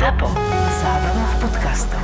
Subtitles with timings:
[0.00, 0.32] ZAPO.
[0.80, 2.00] Zábrná v podcastov.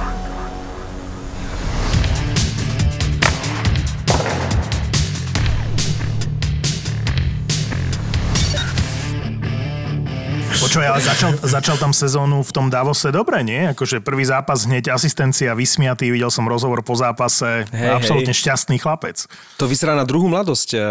[10.60, 13.72] Počuj, ale začal, začal tam sezónu v tom Davose dobre, nie?
[13.72, 18.44] Akože prvý zápas hneď asistencia, vysmiatý, videl som rozhovor po zápase, Hej, absolútne hej.
[18.44, 19.24] šťastný chlapec.
[19.56, 20.84] To vyzerá na druhú mladosť uh,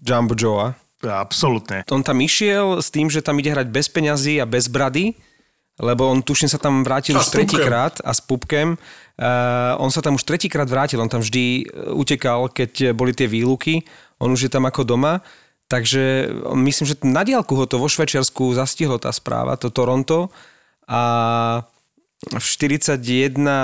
[0.00, 0.72] Jumbo Joa.
[1.04, 1.84] Absolútne.
[1.92, 5.12] On tam išiel s tým, že tam ide hrať bez peňazí a bez brady,
[5.80, 8.78] lebo on tuším sa tam vrátil A už tretíkrát a s pupkem.
[9.14, 13.30] Uh, on sa tam už tretíkrát vrátil, on tam vždy eh, utekal, keď boli tie
[13.30, 13.86] výluky,
[14.18, 15.22] on už je tam ako doma.
[15.64, 20.28] Takže myslím, že na diálku ho to vo Švečiarsku zastihlo tá správa, to Toronto.
[20.84, 21.64] A
[22.28, 23.00] v 41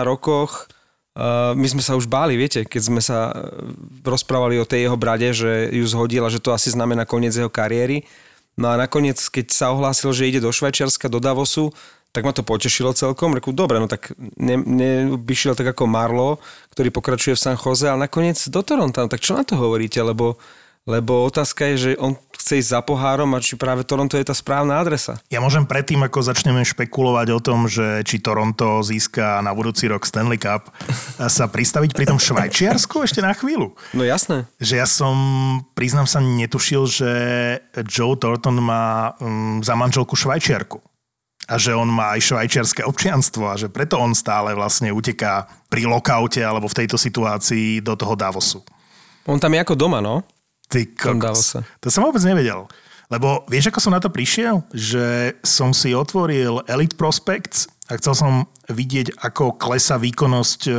[0.02, 0.68] rokoch
[1.14, 3.38] uh, my sme sa už báli, viete, keď sme sa eh,
[4.02, 7.52] rozprávali o tej jeho brade, že ju zhodil a že to asi znamená koniec jeho
[7.52, 8.02] kariéry.
[8.58, 11.72] No a nakoniec, keď sa ohlásil, že ide do Švajčiarska, do Davosu,
[12.10, 13.34] tak ma to potešilo celkom.
[13.34, 16.42] Reku, dobre, no tak ne, ne by šiel tak ako Marlo,
[16.74, 18.98] ktorý pokračuje v San Jose, ale nakoniec do Toronto.
[19.02, 20.02] No tak čo na to hovoríte?
[20.02, 20.34] Lebo,
[20.90, 24.34] lebo otázka je, že on chce ísť za pohárom a či práve Toronto je tá
[24.34, 25.20] správna adresa.
[25.30, 30.02] Ja môžem predtým, ako začneme špekulovať o tom, že či Toronto získa na budúci rok
[30.02, 30.72] Stanley Cup,
[31.30, 33.76] sa pristaviť pri tom Švajčiarsku ešte na chvíľu.
[33.94, 34.50] No jasné.
[34.58, 35.14] Že ja som,
[35.78, 37.10] priznám sa, netušil, že
[37.86, 40.89] Joe Thornton má um, za manželku Švajčiarku.
[41.50, 45.82] A že on má aj švajčiarske občianstvo a že preto on stále vlastne uteká pri
[45.90, 48.62] lokaute alebo v tejto situácii do toho Davosu.
[49.26, 50.22] On tam je ako doma, no?
[50.70, 51.58] Ty kokos.
[51.82, 52.70] To som vôbec nevedel.
[53.10, 54.62] Lebo vieš, ako som na to prišiel?
[54.70, 58.32] Že som si otvoril Elite Prospects a chcel som
[58.70, 60.72] vidieť, ako klesa výkonnosť e,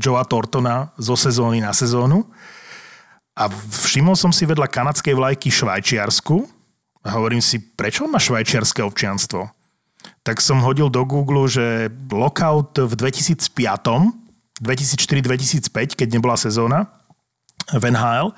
[0.00, 2.24] Joea Tortona zo sezóny na sezónu.
[3.36, 3.52] A
[3.84, 6.48] všimol som si vedľa kanadskej vlajky Švajčiarsku
[7.04, 9.44] a hovorím si, prečo on má švajčiarske občianstvo?
[10.24, 13.44] Tak som hodil do Google, že lockout v 2005,
[14.60, 16.86] 2004-2005, keď nebola sezóna
[17.72, 18.32] v NHL,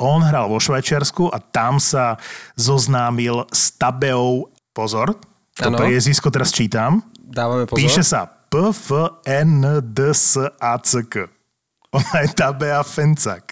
[0.00, 2.16] on hral vo Švajčiarsku a tam sa
[2.56, 5.12] zoznámil s Tabeou, pozor,
[5.52, 5.76] to Áno.
[5.76, 7.76] priezvisko teraz čítam, Dávame pozor.
[7.76, 11.14] píše sa P-F-N-D-S-A-C-K.
[11.92, 13.51] Ona je Tabea Fencak.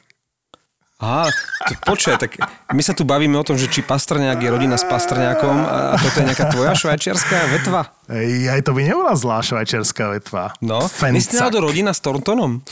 [1.00, 1.32] Aha,
[1.64, 2.36] to počkaj, tak
[2.76, 6.20] my sa tu bavíme o tom, že či Pastrňák je rodina s Pastrňákom a toto
[6.20, 7.88] je nejaká tvoja švajčiarská vetva.
[8.12, 10.52] Ej, aj to by nebola zlá švajčiarská vetva.
[10.60, 12.60] No, my ste náhodou rodina s Thorntonom.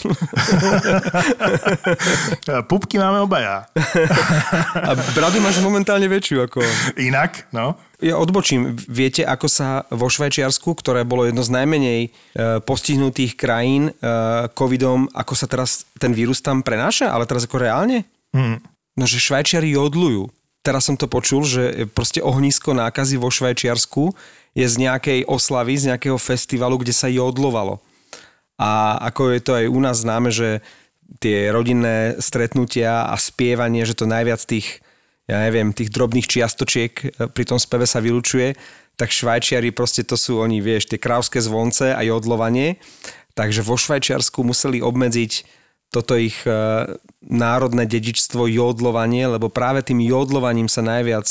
[2.69, 3.65] Pupky máme obaja.
[4.77, 6.61] A bradu máš momentálne väčšiu ako.
[7.01, 7.81] Inak, no.
[7.99, 8.77] Ja odbočím.
[8.77, 12.09] Viete, ako sa vo Švajčiarsku, ktoré bolo jedno z najmenej e,
[12.63, 13.93] postihnutých krajín e,
[14.55, 18.07] covidom, ako sa teraz ten vírus tam prenáša, ale teraz ako reálne?
[18.37, 18.61] Hm.
[18.99, 20.29] No, že Švajčiari jodlujú.
[20.67, 24.13] Teraz som to počul, že proste ohnisko nákazy vo Švajčiarsku
[24.59, 27.79] je z nejakej oslavy, z nejakého festivalu, kde sa jodlovalo.
[28.59, 30.61] A ako je to aj u nás známe, že
[31.23, 34.85] tie rodinné stretnutia a spievanie, že to najviac tých,
[35.31, 38.59] ja neviem, tých drobných čiastočiek e, pri tom speve sa vylučuje,
[38.99, 42.83] tak Švajčiari proste to sú oni, vieš, tie krávské zvonce a jodlovanie.
[43.39, 45.47] Takže vo Švajčiarsku museli obmedziť
[45.89, 46.53] toto ich e,
[47.25, 51.27] národné dedičstvo jodlovanie, lebo práve tým jodlovaním sa najviac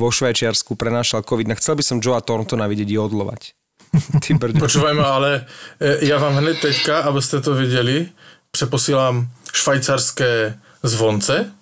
[0.00, 1.52] vo Švajčiarsku prenášal COVID.
[1.60, 3.52] Chcel by som Joea Thorntona vidieť jodlovať.
[4.24, 4.30] Ty.
[4.40, 5.30] Počúvaj ma, ale
[5.76, 8.08] e, ja vám hned teďka, abyste to viděli,
[8.50, 11.52] přeposílám švajcarské zvonce,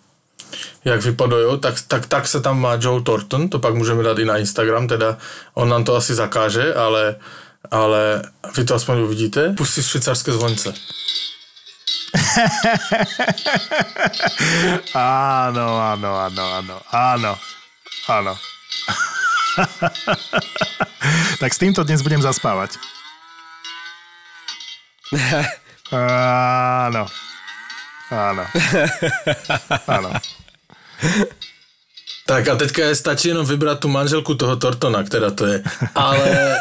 [0.85, 4.25] jak vypadají, tak, tak, tak se tam má Joe Thornton, to pak můžeme dát i
[4.25, 5.19] na Instagram, teda
[5.55, 7.17] on nám to asi zakáže, ale,
[7.71, 8.23] ale
[8.57, 9.55] vy to aspoň uvidíte.
[9.57, 10.75] Pustí švýcarské zvonce.
[14.95, 17.33] Áno, áno, áno, áno, áno,
[18.09, 18.33] áno.
[21.43, 22.79] tak s týmto dnes budem zaspávať.
[25.93, 27.05] Áno.
[28.09, 28.45] Áno.
[29.89, 30.11] Áno.
[32.29, 35.63] Tak a teďka je stačí jenom vybrat tu manželku toho Tortona, která to je.
[35.95, 36.57] Ale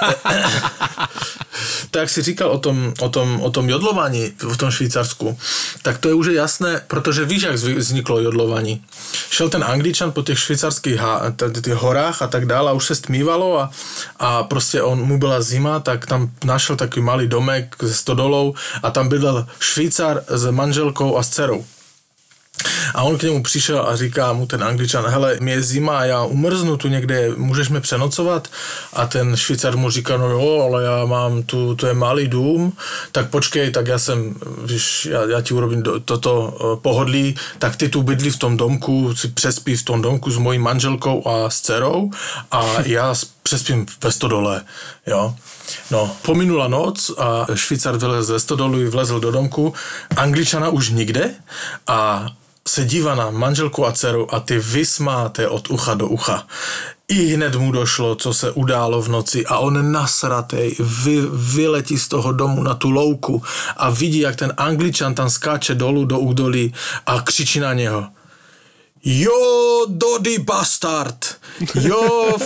[1.92, 5.38] tak si říkal o tom, o, tom, o tom jodlování v tom Švýcarsku,
[5.82, 8.84] tak to je už jasné, protože víš, jak vzniklo jodlování.
[9.30, 11.00] Šel ten Angličan po těch švýcarských
[11.74, 13.72] horách a tak dále a už se stmívalo a,
[14.20, 18.92] a prostě on mu byla zima, tak tam našel takový malý domek se stodolou a
[18.92, 21.66] tam bydlel Švýcar s manželkou a s dcerou.
[22.98, 26.24] A on k němu přišel a říká mu ten angličan, hele, mě je zima, já
[26.24, 28.48] umrznu tu někde, můžeš mi přenocovat?
[28.94, 32.74] A ten Švýcar mu říká, no jo, ale já mám tu, to je malý dům,
[33.12, 34.36] tak počkej, tak já jsem,
[34.66, 39.16] víš, já, já ti urobím toto uh, pohodlí, tak ty tu bydlí v tom domku,
[39.16, 42.12] si přespí v tom domku s mojí manželkou a s dcerou
[42.52, 44.62] a já přespím ve stodole,
[45.08, 45.36] jo.
[45.92, 49.74] No, pominula noc a Švýcar vylez ze stodolu, vlezl do domku,
[50.16, 51.34] Angličana už nikde
[51.88, 52.28] a
[52.68, 56.48] se dívá na manželku a dceru a ty vysmáte od ucha do ucha.
[57.08, 62.08] I hned mu došlo, co se událo v noci a on nasratej vy, vyletí z
[62.08, 63.44] toho domu na tu louku
[63.78, 66.74] a vidí, jak ten angličan tam skáče dolů do údolí
[67.06, 68.08] a křičí na něho.
[69.04, 71.27] Yo, Doddy bastard!
[71.82, 72.38] Yo,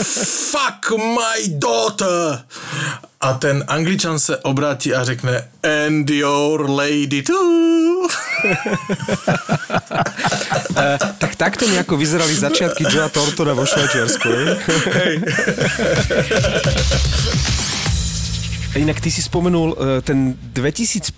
[0.51, 2.45] fuck my daughter!
[3.21, 8.07] A ten angličan se obrátí a řekne and your lady too.
[10.71, 14.30] Uh, tak takto nejako vyzerali začiatky Joea Tortona vo Švajčiarsku.
[14.94, 15.21] Hej.
[18.81, 21.13] Inak ty si spomenul uh, ten 2005.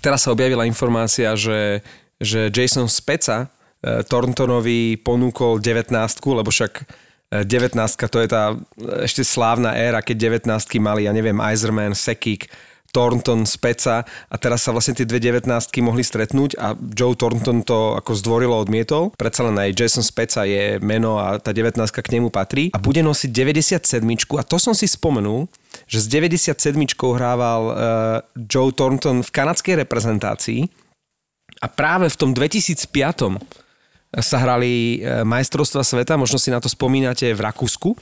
[0.00, 1.84] Teraz sa objavila informácia, že,
[2.22, 3.52] že Jason Speca
[3.84, 5.92] Thorntonovi ponúkol 19
[6.24, 6.72] lebo však
[7.42, 8.54] 19 to je tá
[9.02, 12.46] ešte slávna éra, keď 19 mali, ja neviem, Eiserman, Sekik,
[12.94, 14.06] Thornton, Speca.
[14.06, 15.50] A teraz sa vlastne tie dve 19
[15.82, 19.10] mohli stretnúť a Joe Thornton to ako zdvorilo odmietol.
[19.18, 22.70] Predsa len aj Jason Speca je meno a tá 19 k nemu patrí.
[22.70, 24.06] A bude nosiť 97
[24.38, 25.50] a to som si spomenul,
[25.90, 26.54] že s 97
[27.18, 27.74] hrával uh,
[28.46, 30.70] Joe Thornton v kanadskej reprezentácii.
[31.58, 33.63] A práve v tom 2005
[34.20, 37.96] sa hrali majstrovstva sveta, možno si na to spomínate v Rakúsku.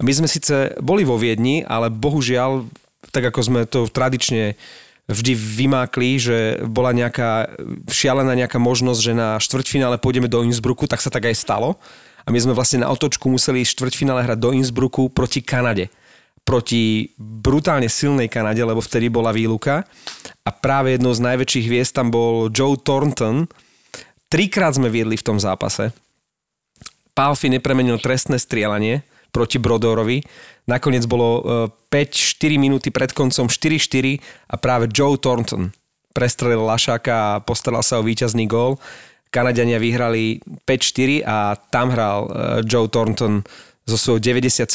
[0.00, 2.66] My sme síce boli vo Viedni, ale bohužiaľ
[3.12, 4.58] tak ako sme to tradične
[5.04, 7.52] vždy vymákli, že bola nejaká
[7.92, 11.76] šialená nejaká možnosť, že na štvrťfinále pôjdeme do Innsbrucku, tak sa tak aj stalo.
[12.24, 15.92] A my sme vlastne na otočku museli štvrťfinále hrať do Innsbrucku proti Kanade.
[16.40, 19.84] Proti brutálne silnej Kanade, lebo vtedy bola výluka.
[20.40, 23.44] A práve jednou z najväčších hviezd tam bol Joe Thornton.
[24.34, 25.94] Trikrát sme viedli v tom zápase.
[27.14, 30.26] Palfi nepremenil trestné strieľanie proti Brodorovi.
[30.66, 31.38] Nakoniec bolo
[31.86, 34.18] 5-4 e, minúty pred koncom 4-4
[34.50, 35.70] a práve Joe Thornton
[36.10, 38.82] prestrelil Lašáka a postaral sa o víťazný gól.
[39.30, 42.30] Kanadiania vyhrali 5-4 a tam hral e,
[42.66, 43.46] Joe Thornton
[43.86, 44.66] so svojou 97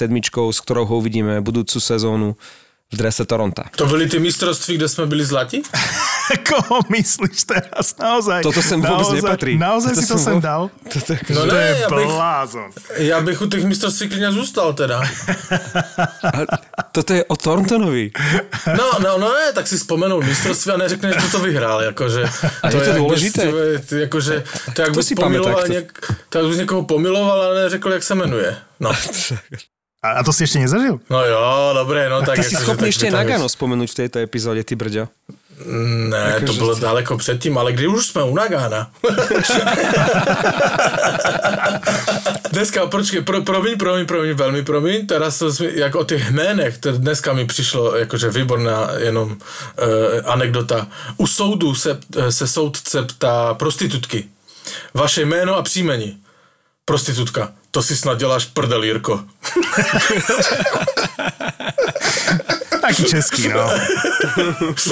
[0.56, 2.40] s ktorou ho uvidíme budúcu sezónu
[2.88, 3.68] v drese Toronta.
[3.76, 5.60] To byli ty mistrovství, kde sme byli zlati?
[6.30, 7.94] Koho myslíš teraz?
[7.96, 8.42] Naozaj.
[8.42, 9.52] Toto sem vôbec naozaj, nepatrí.
[9.56, 10.62] Naozaj Toto si to sem vo- dal?
[10.94, 12.70] Toto, No to ne, je ja bych, blázon.
[12.98, 15.02] ja bych u tých mistrovství klidne zústal teda.
[16.96, 18.12] toto je o Thorntonovi.
[18.68, 21.82] No, no, no ne, tak si spomenul mistrovství a neřekneš, kto to vyhrál.
[21.84, 22.24] Jakože,
[22.64, 23.44] A je to jak bys- dôležité?
[24.00, 24.44] Jakože,
[24.74, 25.88] to jak bys si pomiloval, něk,
[26.30, 28.58] tak bys někoho pomiloval, ale neřekl, jak se jmenuje.
[28.80, 28.92] No,
[30.00, 30.96] A, a to si ešte nezažil?
[31.12, 31.44] no jo,
[31.76, 32.40] dobré, no tak...
[32.40, 35.12] Ty si akože, schopný ešte Nagano spomenúť v tejto epizóde, ty brďo.
[35.66, 38.92] Ne, to Akože bylo si- daleko předtím, ale kdy už jsme u Nagana.
[42.52, 46.92] dneska, počkej, pro, promiň, promiň, promiň, velmi promiň, teraz to jak o těch jménech, to
[46.92, 49.38] dneska mi přišlo jakože výborná jenom uh,
[50.26, 50.88] anekdota.
[51.18, 54.26] U soudu se, eh, se soudce ptá prostitutky.
[54.94, 56.18] Vaše jméno a příjmení.
[56.86, 57.52] Prostitutka.
[57.72, 59.20] To si snad děláš prdel, Jirko.
[62.90, 63.70] Taký český, no.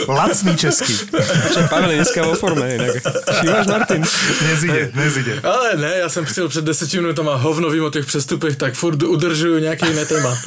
[0.08, 0.94] Lacný český.
[1.54, 3.02] Čo, Pavel je dneska vo forme, inak.
[3.34, 4.02] Všímaš, Martin?
[4.46, 5.34] Nezide, nezide.
[5.42, 8.74] Ale ne, já jsem přijel před deseti minutami a hovno vím o těch přestupech, tak
[8.74, 10.38] furt udržuju nějaké jiné téma.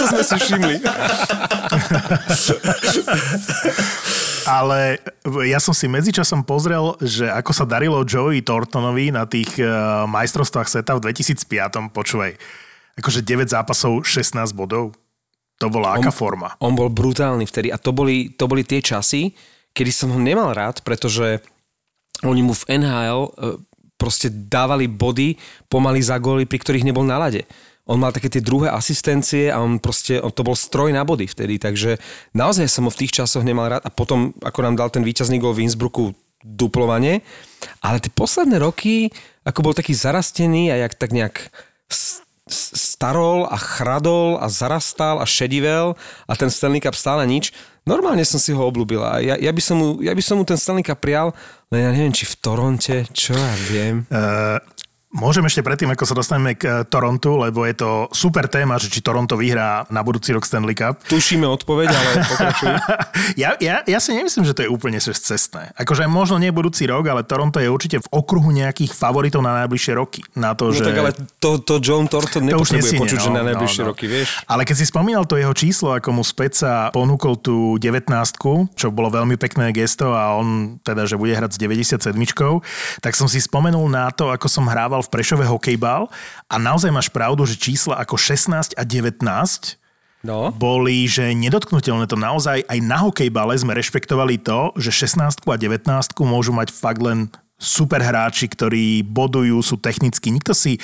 [0.00, 0.74] To sme si všimli.
[4.48, 4.96] Ale
[5.44, 10.68] ja som si medzičasom pozrel, že ako sa darilo Joey Thorntonovi na tých uh, majstrovstvách
[10.72, 11.92] sveta v 2005.
[11.92, 12.32] Počúvaj,
[12.96, 14.96] akože 9 zápasov, 16 bodov.
[15.60, 16.56] To bola aká forma.
[16.64, 19.36] On bol brutálny vtedy a to boli, to boli tie časy,
[19.76, 21.44] kedy som ho nemal rád, pretože
[22.24, 23.30] oni mu v NHL e,
[24.00, 25.36] proste dávali body
[25.68, 27.44] pomaly za góly, pri ktorých nebol na lade.
[27.84, 31.28] On mal také tie druhé asistencie a on proste, on to bol stroj na body
[31.28, 32.00] vtedy, takže
[32.32, 35.36] naozaj som ho v tých časoch nemal rád a potom, ako nám dal ten víťazný
[35.36, 37.20] gól v Innsbrucku, duplovanie,
[37.84, 39.12] ale tie posledné roky,
[39.44, 41.52] ako bol taký zarastený a jak tak nejak
[42.50, 45.94] starol a chradol a zarastal a šedivel
[46.26, 47.54] a ten Stanley Cup stále nič.
[47.88, 50.44] Normálne som si ho obľúbil a ja, ja, by som mu, ja by som mu
[50.44, 51.32] ten Stanley Cup prial,
[51.72, 54.04] len ja neviem, či v Toronte, čo ja viem.
[54.12, 54.60] Uh,
[55.10, 58.86] Môžem ešte predtým, ako sa dostaneme k eh, Torontu, lebo je to super téma, že
[58.86, 61.02] či Toronto vyhrá na budúci rok Stanley Cup.
[61.10, 62.70] Tušíme odpoveď, ale pokračuj.
[63.42, 65.74] ja, ja, ja si nemyslím, že to je úplne cestné.
[65.74, 69.92] Akože možno nie budúci rok, ale Toronto je určite v okruhu nejakých favoritov na najbližšie
[69.98, 70.22] roky.
[70.38, 70.86] Na to, no že...
[70.86, 71.10] tak ale
[71.42, 73.90] to, to John Thornton nepotrebuje počuť, no, že na najbližšie no, no.
[73.90, 74.46] roky, vieš.
[74.46, 78.06] Ale keď si spomínal to jeho číslo, ako mu Speca ponúkol tú 19
[78.78, 82.14] čo bolo veľmi pekné gesto a on teda, že bude hrať s 97
[83.02, 86.12] tak som si spomenul na to, ako som hrával hral v Prešove hokejbal
[86.52, 89.80] a naozaj máš pravdu, že čísla ako 16 a 19
[90.20, 90.52] No.
[90.52, 95.88] boli, že nedotknutelné to naozaj aj na hokejbale sme rešpektovali to, že 16 a 19
[96.28, 100.28] môžu mať fakt len super hráči, ktorí bodujú, sú technicky.
[100.28, 100.76] Nikto si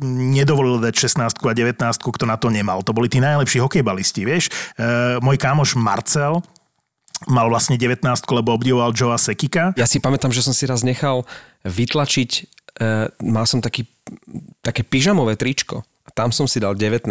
[0.00, 2.80] nedovolil dať 16 a 19, kto na to nemal.
[2.80, 4.48] To boli tí najlepší hokejbalisti, vieš.
[4.80, 6.40] E, môj kámoš Marcel,
[7.28, 9.76] mal vlastne 19, lebo obdivoval Joea Sekika.
[9.76, 11.28] Ja si pamätám, že som si raz nechal
[11.68, 13.86] vytlačiť uh, mal som taký,
[14.62, 17.04] také pyžamové tričko a tam som si dal 19.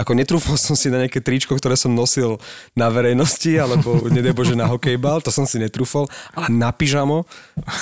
[0.00, 2.40] Ako netrúfal som si na nejaké tričko, ktoré som nosil
[2.72, 7.28] na verejnosti, alebo nedej Bože na hokejbal, to som si netrúfal, ale na pyžamo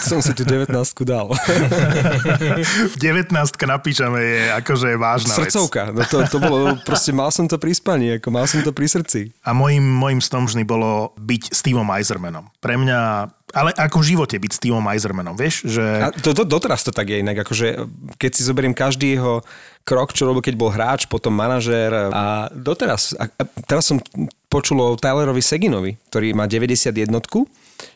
[0.03, 0.75] som si tu 19
[1.07, 1.31] dal.
[2.99, 3.31] 19
[3.71, 7.71] na pyžame je akože vážna Srdcovka, no to, to bolo, proste mal som to pri
[7.79, 9.31] spaní, ako mal som to pri srdci.
[9.47, 12.51] A môjim, môjim snom bolo byť Steveom Eisermanom.
[12.59, 15.69] Pre mňa ale ako v živote byť s Steveom Eisermanom, vieš?
[15.69, 15.85] Že...
[16.01, 17.85] A to, to, doteraz to tak je inak, akože
[18.17, 19.45] keď si zoberiem každý jeho
[19.85, 23.13] krok, čo robil, keď bol hráč, potom manažér a doteraz.
[23.21, 24.01] A, a teraz som
[24.49, 27.13] počul o Tylerovi Seginovi, ktorý má 91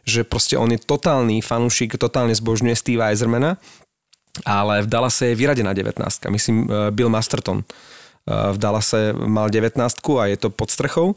[0.03, 3.55] že proste on je totálny fanúšik, totálne zbožňuje Steve Eisermana,
[4.43, 9.79] ale v Dallase je vyradená 19 Myslím, eh, Bill Masterton eh, v Dallase mal 19
[10.21, 11.15] a je to pod strechou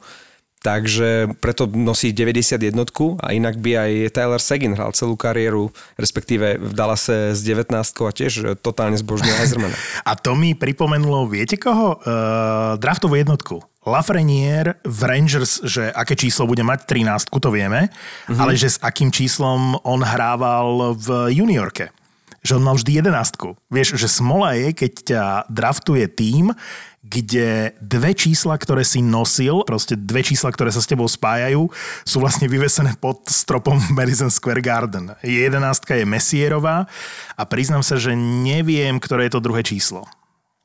[0.59, 2.75] takže preto nosí 91
[3.23, 8.11] a inak by aj Tyler Seguin hral celú kariéru, respektíve v Dallase s 19 a
[8.11, 9.75] tiež totálne zbožňuje Heisermana.
[10.09, 11.99] A to mi pripomenulo, viete koho?
[12.03, 13.63] Uh, draftovú jednotku.
[13.87, 18.35] Lafreniere v Rangers, že aké číslo bude mať, 13, to vieme, mm-hmm.
[18.35, 21.95] ale že s akým číslom on hrával v juniorke
[22.39, 23.59] že on mal vždy jedenástku.
[23.67, 26.55] Vieš, že smola je, keď ťa draftuje tým,
[27.09, 31.65] kde dve čísla, ktoré si nosil, proste dve čísla, ktoré sa s tebou spájajú,
[32.05, 35.17] sú vlastne vyvesené pod stropom Madison Square Garden.
[35.25, 36.85] Jedenáctka je Messierová
[37.33, 40.05] a priznám sa, že neviem, ktoré je to druhé číslo.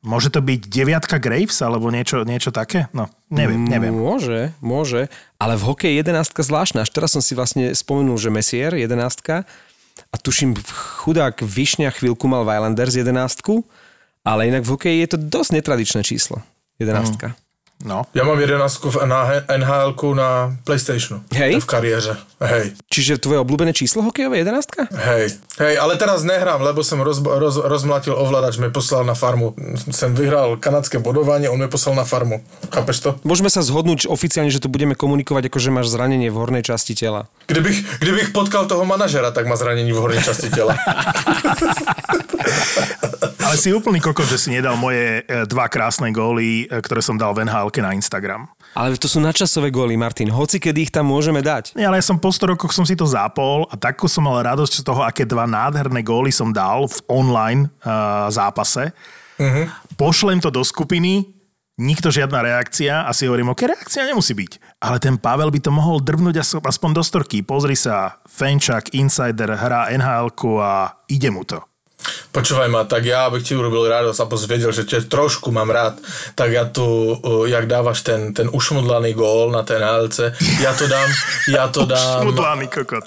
[0.05, 2.93] Môže to byť deviatka Graves alebo niečo, niečo také?
[2.93, 3.97] No, neviem, neviem.
[3.97, 5.09] Môže, môže,
[5.41, 6.85] ale v hokeji jedenáctka zvláštna.
[6.85, 9.49] Až teraz som si vlastne spomenul, že Messier jedenáctka
[10.13, 10.61] a tuším,
[11.01, 13.65] chudák Višňa chvíľku mal v Islanders jedenáctku
[14.25, 16.41] ale inak v hokeji je to dosť netradičné číslo.
[16.81, 17.37] Jedenáctka.
[17.37, 17.45] Mm.
[17.85, 18.09] No.
[18.17, 21.21] Ja mám jedenáctku na nhl na Playstationu.
[21.37, 21.61] Hej.
[21.61, 22.17] V kariére.
[22.41, 22.73] Hej.
[22.89, 24.89] Čiže tvoje obľúbené číslo hokejové jedenáctka?
[24.89, 25.37] Hej.
[25.55, 29.55] Hej, ale teraz nehrám, lebo som roz, roz, rozmlatil ovládač, mi poslal na farmu.
[29.95, 32.43] Som vyhral kanadské bodovanie, on mi poslal na farmu.
[32.75, 33.15] Chápeš to?
[33.23, 36.99] Môžeme sa zhodnúť oficiálne, že tu budeme komunikovať, ako že máš zranenie v hornej časti
[36.99, 37.31] tela.
[37.47, 40.75] Kdybych, kdybych potkal toho manažera, tak má zranenie v hornej časti tela.
[43.45, 47.15] Ale si úplný kokot, že si nedal moje e, dva krásne góly, e, ktoré som
[47.15, 48.51] dal v nhl na Instagram.
[48.75, 50.35] Ale to sú nadčasové góly, Martin.
[50.35, 51.79] Hoci kedy ich tam môžeme dať.
[51.79, 54.43] Nie, ale ja som po 100 rokoch som si to zapol a takú som mal
[54.43, 58.91] radosť z toho, aké dva nádherné góly som dal v online uh, zápase.
[59.39, 59.71] Uh-huh.
[59.95, 61.23] Pošlem to do skupiny,
[61.79, 64.83] nikto žiadna reakcia a si hovorím, ok, reakcia nemusí byť.
[64.83, 67.47] Ale ten Pavel by to mohol drvnúť aspoň do storky.
[67.47, 71.63] Pozri sa, Fenčak, Insider, hrá nhl a ide mu to.
[72.35, 76.01] Počúvaj ma, tak ja, abych ti urobil radosť a vedel, že ťa trošku mám rád,
[76.35, 80.85] tak ja tu, uh, jak dávaš ten, ten ušmudlaný gól na ten HLC, ja to
[80.91, 81.09] dám,
[81.49, 82.27] ja to dám...
[82.27, 83.05] Ušmudlaný kokot.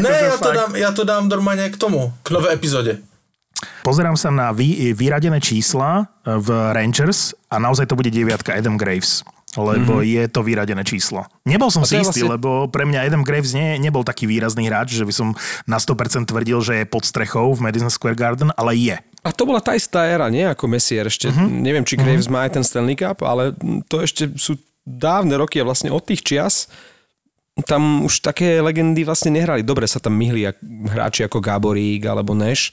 [0.00, 2.98] Ne, ja to, dám, ja to dám normálne k tomu, k nové epizóde.
[3.86, 9.22] Pozerám sa na vy, vyradené čísla v Rangers a naozaj to bude deviatka Adam Graves
[9.56, 10.12] lebo mm-hmm.
[10.16, 11.28] je to vyradené číslo.
[11.44, 12.40] Nebol som si istý, vlastne...
[12.40, 15.28] lebo pre mňa Adam Graves nie, nebol taký výrazný hráč, že by som
[15.68, 18.96] na 100% tvrdil, že je pod strechou v Madison Square Garden, ale je.
[19.22, 21.30] A to bola tá istá éra, nie ako Messier ešte.
[21.30, 21.48] Mm-hmm.
[21.60, 22.34] Neviem, či Graves mm-hmm.
[22.34, 23.52] má aj ten Stanley Cup, ale
[23.86, 26.66] to ešte sú dávne roky a vlastne od tých čias
[27.68, 29.60] tam už také legendy vlastne nehrali.
[29.60, 30.48] Dobre sa tam myhli
[30.88, 32.72] hráči ako Gaborík alebo Neš,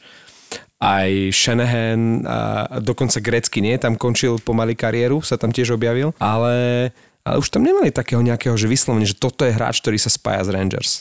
[0.80, 2.40] aj Shanahan a
[2.80, 6.90] dokonca Grecky nie, tam končil pomaly kariéru, sa tam tiež objavil, ale,
[7.28, 10.48] ale už tam nemali takého nejakého, že vyslovene, že toto je hráč, ktorý sa spája
[10.48, 10.92] s Rangers.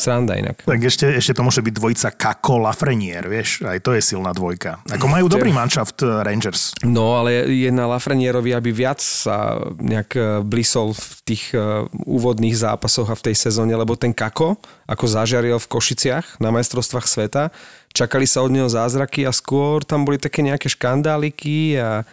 [0.00, 0.64] Sranda inak.
[0.64, 4.80] Tak ešte, ešte to môže byť dvojica Kako Lafreniere, vieš, aj to je silná dvojka.
[4.88, 6.72] Ako majú dobrý manšaft eh, Rangers.
[6.80, 12.56] No, ale je na Lafrenierovi, aby viac sa nejak eh, blisol v tých eh, úvodných
[12.56, 14.56] zápasoch a v tej sezóne, lebo ten Kako,
[14.88, 17.52] ako zažiaril v Košiciach na majstrovstvách sveta,
[17.92, 22.08] čakali sa od neho zázraky a skôr tam boli také nejaké škandáliky a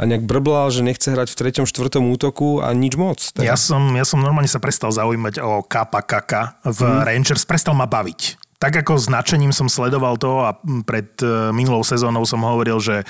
[0.00, 3.20] a nejak brblal, že nechce hrať v treťom, štvrtom útoku a nič moc.
[3.20, 3.52] Teda.
[3.52, 7.04] Ja, som, ja som normálne sa prestal zaujímať o Kapa Kaka v hmm.
[7.04, 8.40] Rangers, prestal ma baviť.
[8.60, 10.52] Tak ako značením som sledoval to a
[10.84, 13.04] pred e, minulou sezónou som hovoril, že e,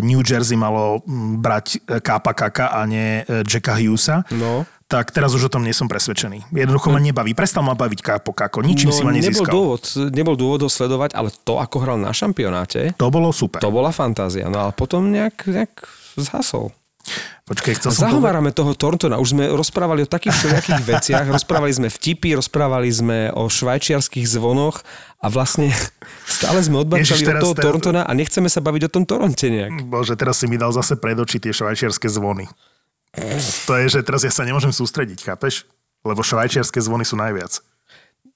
[0.00, 1.04] New Jersey malo
[1.36, 4.24] brať Kapa Kaka a nie e, Jacka Hughesa.
[4.32, 6.50] No tak teraz už o tom nie som presvedčený.
[6.50, 7.14] Jednoducho ma hm.
[7.14, 7.30] nebaví.
[7.30, 8.66] Prestal ma baviť Kápo Kako.
[8.66, 9.46] Ničím no, si ma nezískal.
[9.46, 12.98] Nebol dôvod, nebol dôvod sledovať, ale to, ako hral na šampionáte...
[12.98, 13.62] To bolo super.
[13.62, 14.50] To bola fantázia.
[14.50, 15.86] No ale potom nejak, nejak
[16.24, 16.70] zhasol.
[17.48, 18.60] Počkej, chcel Zahovárame povedať...
[18.62, 19.16] toho Torntona.
[19.18, 21.26] Už sme rozprávali o takých všelijakých veciach.
[21.36, 24.86] Rozprávali sme vtipy, rozprávali sme o švajčiarských zvonoch
[25.18, 25.74] a vlastne
[26.28, 27.66] stále sme odbačali od toho teraz...
[27.66, 29.82] Torntona a nechceme sa baviť o tom Toronte nejak.
[29.90, 32.46] Bože, teraz si mi dal zase pred oči tie švajčiarske zvony.
[33.66, 35.66] To je, že teraz ja sa nemôžem sústrediť, chápeš?
[36.06, 37.58] Lebo švajčiarske zvony sú najviac.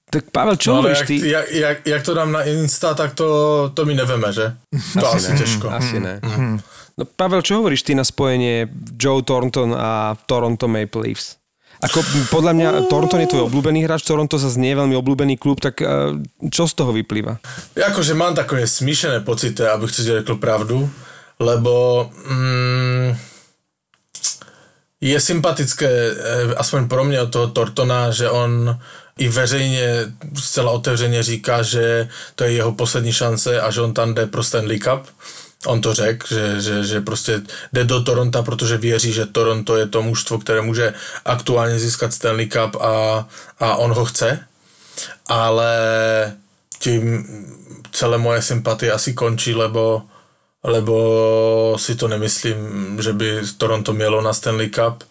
[0.05, 1.17] Tak Pavel, čo no, hovoríš ty?
[1.17, 3.27] Jak, jak, jak to dám na Insta, tak to,
[3.73, 4.53] to my nevieme, že?
[5.01, 5.39] To asi, asi ne.
[5.41, 5.65] ťažko.
[5.69, 6.13] Asi ne.
[6.21, 6.57] Mm.
[6.95, 11.35] No, Pavel, čo hovoríš ty na spojenie Joe Thornton a Toronto Maple Leafs?
[11.83, 11.99] Ako
[12.31, 15.83] podľa mňa Toronto je tvoj obľúbený hráč, Toronto sa nie je veľmi obľúbený klub, tak
[15.83, 16.15] uh,
[16.47, 17.35] čo z toho vyplýva?
[17.75, 20.87] Akože mám takové smíšené pocity, abych ti řekl pravdu,
[21.35, 23.11] lebo mm,
[25.03, 28.79] je sympatické, eh, aspoň pro mě od toho Tortona, že on
[29.19, 34.13] i veřejně zcela otevřeně říká, že to je jeho poslední šance a že on tam
[34.13, 35.07] jde pro Stanley Cup
[35.65, 37.41] on to řekl, že, že, že prostě
[37.73, 40.93] jde do Toronto, protože věří, že Toronto je to mužstvo, které může
[41.25, 43.27] aktuálně získat Stanley Cup a,
[43.59, 44.39] a on ho chce.
[45.27, 45.73] Ale
[46.79, 47.25] tím
[47.91, 50.03] celé moje sympatie asi končí, lebo,
[50.63, 52.57] lebo si to nemyslím,
[53.01, 55.03] že by Toronto mělo na Stanley Cup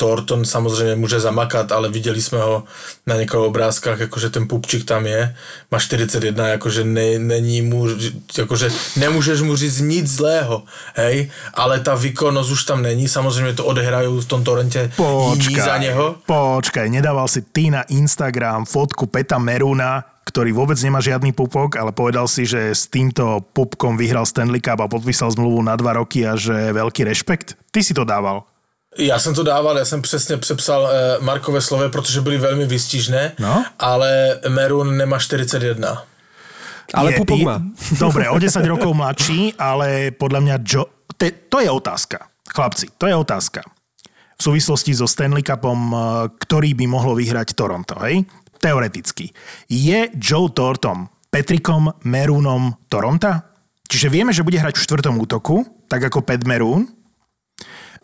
[0.00, 2.64] Thornton samozřejmě může zamakat, ale viděli jsme ho
[3.06, 5.36] na někoho obrázkách, jakože ten pupčík tam je,
[5.68, 7.84] má 41, jakože ne, není mu,
[8.32, 10.62] jakože nemůžeš mu říct nic zlého,
[10.96, 15.76] hej, ale ta výkonnosť už tam není, samozřejmě to odehrajú v tom Torrente počkaj, za
[15.76, 16.16] něho.
[16.24, 21.90] Počkaj, nedával si ty na Instagram fotku Peta Meruna, ktorý vôbec nemá žiadny pupok, ale
[21.90, 26.22] povedal si, že s týmto pupkom vyhral Stanley Cup a podpísal zmluvu na dva roky
[26.22, 27.58] a že veľký rešpekt.
[27.74, 28.46] Ty si to dával.
[28.98, 33.32] Já jsem to dával, já jsem přesně přepsal uh, Markové slove, protože byly velmi vystižné,
[33.38, 33.64] no?
[33.78, 36.04] ale Merun nemá 41.
[36.94, 37.62] Ale Pupok má.
[38.02, 42.26] Dobre, o 10 rokov mladší, ale podľa mňa Joe, te, to je otázka.
[42.50, 43.62] Chlapci, to je otázka.
[44.34, 45.98] V súvislosti so Stanley Cupom, eh,
[46.42, 48.26] ktorý by mohlo vyhrať Toronto, hej?
[48.58, 49.30] Teoreticky.
[49.70, 53.30] Je Joe Thornton Petrikom Merunom Toronto?
[53.86, 56.90] Čiže vieme, že bude hrať v štvrtom útoku, tak ako Pet Merun,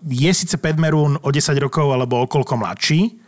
[0.04, 3.26] je síce Pedmerun o 10 rokov alebo o koľko mladší,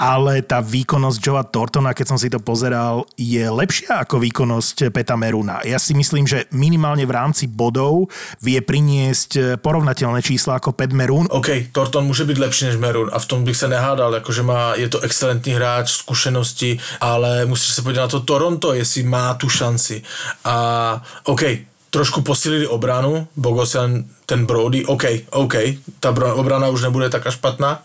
[0.00, 5.12] ale tá výkonnosť Joea Tortona, keď som si to pozeral, je lepšia ako výkonnosť Peta
[5.12, 5.60] Meruna.
[5.60, 8.08] Ja si myslím, že minimálne v rámci bodov
[8.40, 11.28] vie priniesť porovnateľné čísla ako Pet Merun.
[11.28, 14.72] OK, Torton môže byť lepší než Merun a v tom bych sa nehádal, akože má,
[14.80, 19.52] je to excelentný hráč, skúsenosti, ale musíš sa podívať na to Toronto, jestli má tu
[19.52, 20.00] šanci.
[20.48, 20.96] A
[21.28, 25.54] OK, trošku posílili obranu, Bogosian, ten Brody, OK, OK,
[26.00, 27.82] ta obrana už nebude taká špatná,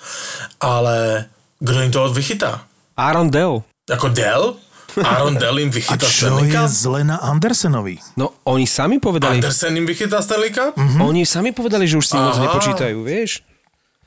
[0.62, 1.26] ale
[1.60, 2.62] kdo jim to vychytá?
[2.98, 3.64] Aaron Dell.
[3.90, 4.56] Jako Dell?
[5.04, 8.00] Aaron Dell im vychytá A čo je zle na Andersenovi?
[8.16, 9.42] No, oni sami povedali...
[9.42, 10.78] Andersen im vychytá Stanley Cup?
[10.78, 11.02] Mm-hmm.
[11.02, 13.44] Oni sami povedali, že už si moc nepočítajú, vieš?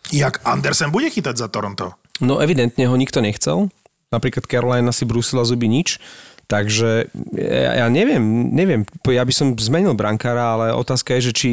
[0.09, 1.93] Jak Andersen bude chytať za Toronto?
[2.25, 3.69] No, evidentne ho nikto nechcel.
[4.09, 6.01] Napríklad Carolina si brúsila zuby nič.
[6.49, 8.25] Takže ja, neviem,
[8.57, 11.51] neviem, ja by som zmenil brankára, ale otázka je, že či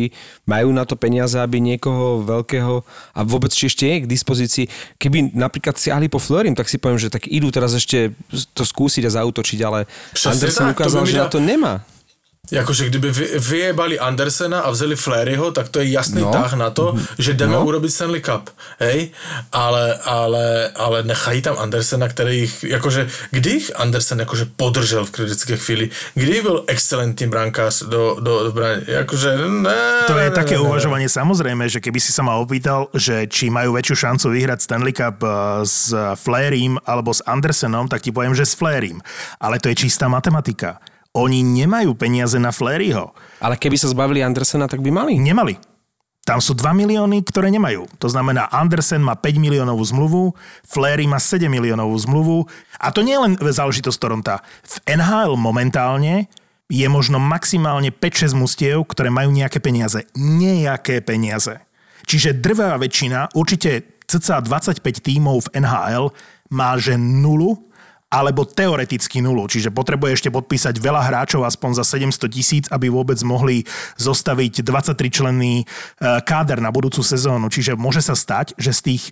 [0.47, 2.79] majú na to peniaze, aby niekoho veľkého
[3.11, 4.65] a vôbec či ešte je k dispozícii.
[4.95, 8.15] Keby napríklad siahli po Florim, tak si poviem, že tak idú teraz ešte
[8.55, 9.83] to skúsiť a zautočiť, ale
[10.15, 11.83] Anderson ukázal, že na to nemá.
[12.51, 16.31] Jakože kdyby vy, vyjebali Andersena a vzali Flaryho, tak to je jasný no.
[16.31, 17.65] tah na to, že jdeme no.
[17.65, 19.09] urobit Stanley Cup, hej?
[19.51, 25.11] Ale, ale, ale nechají tam Andersena, který jich, jakože, kdy jich Andersen jakože podržel v
[25.11, 29.75] kritické chvíli, kdy byl excelentní brankář do, do, do brány, jakože ne,
[30.07, 33.49] To je ne, také ne, uvažovanie samozrejme, že keby si sa ma opýtal, že či
[33.49, 35.29] majú väčšiu šancu vyhrať Stanley Cup eh,
[35.65, 39.01] s Flairym alebo s Andersenom, tak ti poviem, že s Flairym.
[39.41, 40.77] Ale to je čistá matematika.
[41.15, 43.15] Oni nemajú peniaze na Fleryho.
[43.39, 45.15] Ale keby sa zbavili Andersena, tak by mali.
[45.15, 45.55] Nemali.
[46.25, 47.85] Tam sú 2 milióny, ktoré nemajú.
[48.01, 50.33] To znamená, Andersen má 5 miliónovú zmluvu,
[50.65, 52.37] Flery má 7 miliónovú zmluvu.
[52.81, 54.41] A to nie je len záležitosť Toronta.
[54.65, 56.25] V NHL momentálne
[56.65, 60.09] je možno maximálne 5-6 mustiev, ktoré majú nejaké peniaze.
[60.17, 61.61] Nejaké peniaze.
[62.09, 66.09] Čiže drvá väčšina, určite cca 25 tímov v NHL
[66.49, 67.61] má že nulu
[68.09, 69.49] alebo teoreticky nulu.
[69.49, 73.65] Čiže potrebuje ešte podpísať veľa hráčov aspoň za 700 tisíc, aby vôbec mohli
[73.97, 75.65] zostaviť 23-členný e,
[76.21, 77.49] káder na budúcu sezónu.
[77.49, 79.03] Čiže môže sa stať, že z tých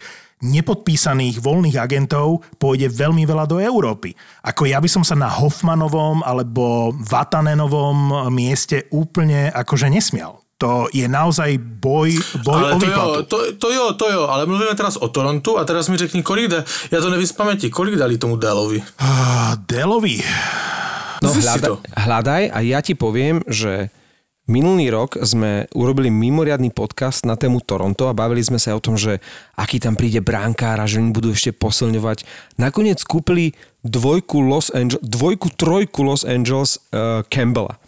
[0.43, 4.13] nepodpísaných voľných agentov pôjde veľmi veľa do Európy.
[4.43, 10.42] Ako ja by som sa na Hoffmanovom alebo Vatanenovom mieste úplne akože nesmial.
[10.63, 13.19] To je naozaj boj, boj ale o to výplatu.
[13.19, 16.23] jo, to, to jo, to jo, ale mluvíme teraz o Torontu a teraz mi řekni,
[16.23, 18.83] kolik jde, já to nevím z paměti, kolik dali tomu Dalovi?
[18.99, 20.23] Ah, Delovi.
[21.23, 21.79] No to.
[21.95, 23.91] hľadaj a ja ti poviem, že
[24.47, 28.99] minulý rok sme urobili mimoriadný podcast na tému Toronto a bavili sme sa o tom,
[28.99, 29.23] že
[29.55, 32.23] aký tam príde bránkár a že oni budú ešte posilňovať.
[32.59, 37.79] Nakoniec kúpili dvojku Los Angeles, dvojku, trojku Los Angeles uh, Campbella.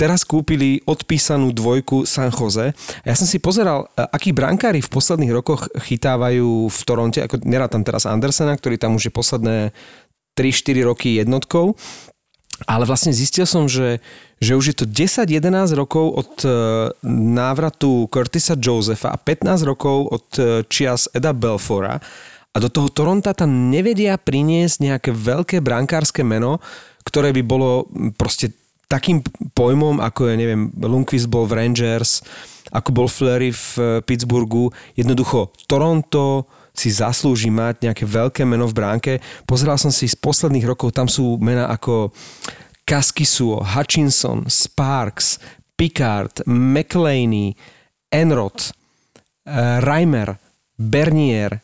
[0.00, 2.72] Teraz kúpili odpísanú dvojku San Jose.
[3.04, 7.84] Ja som si pozeral, e, akí brankári v posledných rokoch chytávajú v Toronte, ako nerátam
[7.84, 9.56] teraz Andersena, ktorý tam už je posledné
[10.40, 11.76] 3-4 roky jednotkou,
[12.64, 14.00] ale vlastne zistil som, že,
[14.40, 16.50] že už je to 10-11 rokov od e,
[17.12, 22.00] návratu Curtisa Josepha a 15 rokov od e, čias Eda Belfora
[22.50, 26.56] a do toho Toronta tam nevedia priniesť nejaké veľké brankárske meno,
[27.04, 27.84] ktoré by bolo
[28.16, 28.59] proste
[28.90, 29.22] takým
[29.54, 32.26] pojmom, ako je, neviem, Lundqvist bol v Rangers,
[32.74, 34.74] ako bol Fleury v e, Pittsburghu.
[34.98, 39.12] Jednoducho, Toronto si zaslúži mať nejaké veľké meno v bránke.
[39.46, 42.10] Pozeral som si z posledných rokov, tam sú mená ako
[42.82, 45.38] Kaskisuo, Hutchinson, Sparks,
[45.78, 47.54] Picard, McLeany,
[48.10, 48.58] Enrod,
[49.46, 50.34] uh, Reimer,
[50.74, 51.62] Bernier,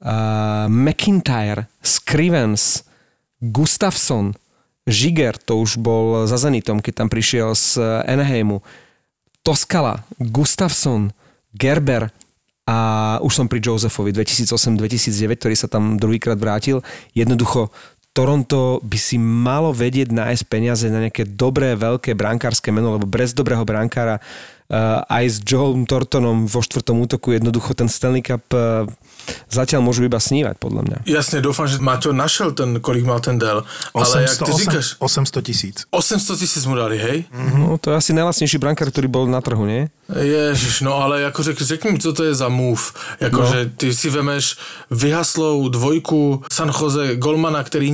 [0.00, 2.84] uh, McIntyre, Scrivens,
[3.40, 4.32] Gustafsson,
[4.86, 8.62] Žiger, to už bol za Zenitom, keď tam prišiel z Anaheimu,
[9.42, 11.10] Toskala, Gustafsson,
[11.54, 12.10] Gerber
[12.66, 12.78] a
[13.22, 16.82] už som pri Josephovi 2008-2009, ktorý sa tam druhýkrát vrátil.
[17.14, 17.70] Jednoducho
[18.16, 23.36] Toronto by si malo vedieť nájsť peniaze na nejaké dobré, veľké brankárske meno, lebo bez
[23.36, 24.24] dobrého brankára
[25.08, 28.82] aj s Joeom Tortonom vo štvrtom útoku jednoducho ten Stanley Cup uh,
[29.50, 30.98] zatiaľ môžu iba snívať, podľa mňa.
[31.06, 33.64] Jasně, doufám, že Maťo našel ten, kolik mal ten Dell.
[33.94, 35.76] Ale jak ty 800, říkáš, 800 tisíc.
[35.90, 37.24] 800 tisíc mu dali, hej?
[37.58, 39.90] No, to je asi najlacnejší brankár, ktorý bol na trhu, nie?
[40.06, 42.82] Ježiš, no ale jako řek, řekni mi, co to je za move.
[43.20, 43.46] Jako, No.
[43.52, 44.56] že ty si vemeš
[44.90, 47.90] vyhaslou dvojku San Jose Golmana, který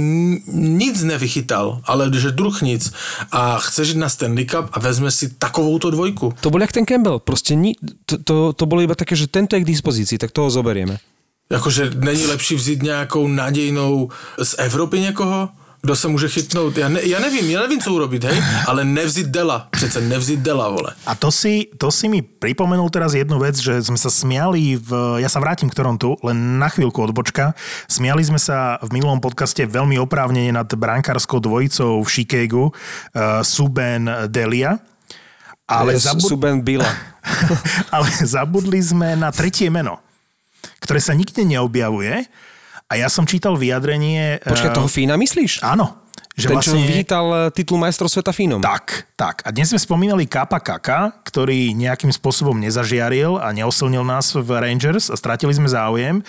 [0.53, 2.93] nic nevychytal, ale že druh nic
[3.33, 6.35] a chceš jít na Stanley Cup a vezme si takovouto dvojku.
[6.41, 7.75] To bol jak ten Campbell, proste ni,
[8.07, 11.03] to, to, to bolo iba také, že tento je k dispozícii, tak toho zoberieme.
[11.51, 15.51] Jakože není lepší vzít nějakou nadějnou z Evropy někoho?
[15.83, 16.79] Kdo se může chytnout?
[16.79, 18.39] Já, ne, já nevím, já nevím, co urobit, hej?
[18.67, 19.67] Ale nevzít Dela.
[19.71, 20.95] Přece nevzít Dela, vole.
[21.07, 25.19] A to si, to si mi pripomenul teraz jednu vec, že sme sa smiali v...
[25.19, 27.59] Ja sa vrátim k Torontu, len na chvíľku odbočka.
[27.91, 34.07] Smiali sme sa v minulom podcaste veľmi oprávnene nad brankárskou dvojicou v Chicagu, uh, Suben
[34.31, 34.79] Delia.
[35.73, 36.29] Ale, zabud...
[36.29, 36.89] Suben Bila.
[37.95, 40.03] ale zabudli sme na tretie meno,
[40.85, 42.29] ktoré sa nikde neobjavuje.
[42.93, 44.45] A ja som čítal vyjadrenie...
[44.45, 45.65] Počkaj, eh, toho Fína myslíš?
[45.65, 46.03] Áno.
[46.33, 48.61] Že Ten, čo vyhýtal eh, titul majstrov sveta Fínom.
[48.61, 49.45] Tak, tak.
[49.45, 55.09] A dnes sme spomínali Kapa Kaka, ktorý nejakým spôsobom nezažiaril a neosilnil nás v Rangers
[55.09, 56.21] a stratili sme záujem.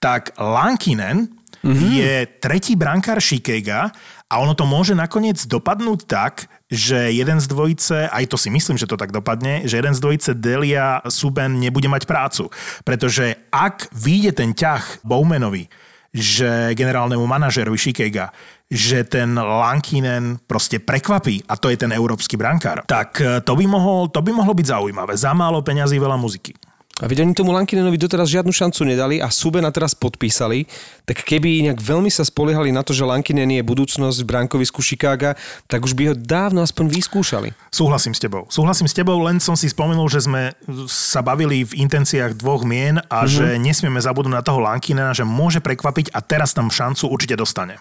[0.00, 1.28] Tak Lankinen
[1.64, 1.90] mm-hmm.
[2.00, 3.92] je tretí brankár Shikega
[4.28, 8.74] a ono to môže nakoniec dopadnúť tak, že jeden z dvojice, aj to si myslím,
[8.74, 12.50] že to tak dopadne, že jeden z dvojice Delia Suben nebude mať prácu.
[12.82, 15.70] Pretože ak vyjde ten ťah Bowmanovi,
[16.10, 18.32] že generálnemu manažerovi Shikega,
[18.66, 23.66] že ten Lankinen proste prekvapí a to je ten európsky brankár, tak e, to by,
[23.68, 25.14] mohol, to by mohlo byť zaujímavé.
[25.14, 26.56] Za málo peňazí, veľa muziky.
[26.96, 30.64] A veď oni tomu Lankinenovi doteraz žiadnu šancu nedali a Subena teraz podpísali,
[31.04, 35.36] tak keby nejak veľmi sa spoliehali na to, že Lankinen je budúcnosť v brankovisku Chicaga,
[35.68, 37.52] tak už by ho dávno aspoň vyskúšali.
[37.68, 38.48] Súhlasím s tebou.
[38.48, 40.56] Súhlasím s tebou, len som si spomenul, že sme
[40.88, 43.28] sa bavili v intenciách dvoch mien a mm-hmm.
[43.28, 47.76] že nesmieme zabudnúť na toho Lankinena, že môže prekvapiť a teraz tam šancu určite dostane.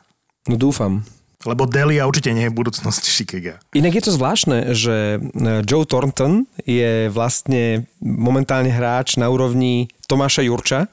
[0.52, 1.08] No dúfam.
[1.44, 3.60] Lebo Delia určite nie je budúcnosť Chicaga.
[3.76, 5.20] Inak je to zvláštne, že e,
[5.68, 10.88] Joe Thornton je vlastne momentálne hráč na úrovni Tomáša Jurča,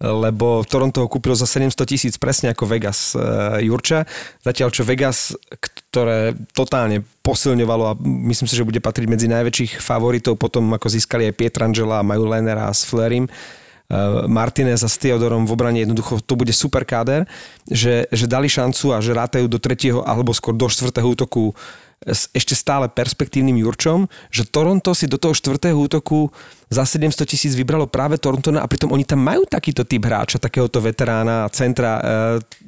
[0.00, 3.20] lebo Toronto ho kúpilo za 700 tisíc presne ako Vegas e,
[3.68, 4.08] Jurča.
[4.42, 5.36] Zatiaľ čo Vegas
[5.94, 11.30] ktoré totálne posilňovalo a myslím si, že bude patriť medzi najväčších favoritov potom, ako získali
[11.30, 13.30] aj Pietrangela, majú Lenera s Flerim.
[13.84, 17.28] Uh, Martinez a s Theodorom v obrane jednoducho to bude super káder,
[17.68, 21.52] že, že dali šancu a že rátajú do tretieho alebo skôr do štvrtého útoku
[22.04, 26.28] s ešte stále perspektívnym Jurčom, že Toronto si do toho štvrtého útoku
[26.68, 30.82] za 700 tisíc vybralo práve Torontona a pritom oni tam majú takýto typ hráča, takéhoto
[30.82, 32.02] veterána, centra uh,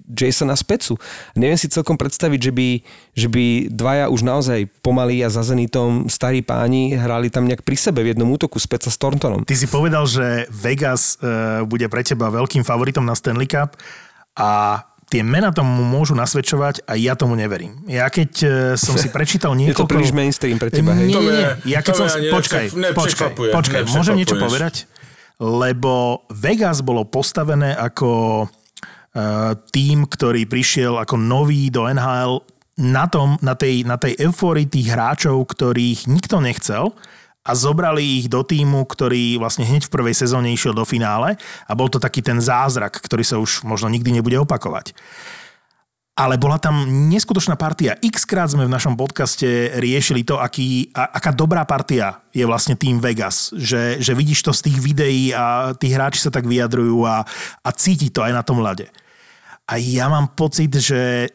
[0.07, 0.95] Jasona Specu.
[1.35, 2.69] Neviem si celkom predstaviť, že by,
[3.17, 7.77] že by dvaja už naozaj pomalí a za Zenitom starí páni hrali tam nejak pri
[7.77, 9.43] sebe v jednom útoku Speca s Torontonom.
[9.43, 13.75] Ty si povedal, že Vegas uh, bude pre teba veľkým favoritom na Stanley Cup
[14.39, 14.81] a
[15.17, 17.81] tie mená tomu môžu nasvedčovať a ja tomu neverím.
[17.89, 19.73] Ja keď uh, som si prečítal niekoľko...
[19.73, 21.09] Je to príliš mainstream pre teba, hej?
[21.09, 21.49] Nie, nie, nie.
[21.73, 22.07] Ja keď som...
[22.13, 23.81] Počkaj, počkaj, počkaj.
[23.97, 24.85] Môžem niečo povedať?
[25.41, 32.45] Lebo Vegas bolo postavené ako uh, tým, ktorý prišiel ako nový do NHL
[32.77, 36.93] na, tom, na, tej, na tej eufórii tých hráčov, ktorých nikto nechcel
[37.47, 41.39] a zobrali ich do týmu, ktorý vlastne hneď v prvej sezóne išiel do finále
[41.71, 44.91] a bol to taký ten zázrak, ktorý sa už možno nikdy nebude opakovať.
[46.17, 48.01] Ale bola tam neskutočná partia.
[48.01, 52.73] X krát sme v našom podcaste riešili to, aký, a, aká dobrá partia je vlastne
[52.73, 53.53] tým Vegas.
[53.53, 57.21] Že, že vidíš to z tých videí a tí hráči sa tak vyjadrujú a,
[57.61, 58.89] a cíti to aj na tom ľade.
[59.69, 61.29] A ja mám pocit, že,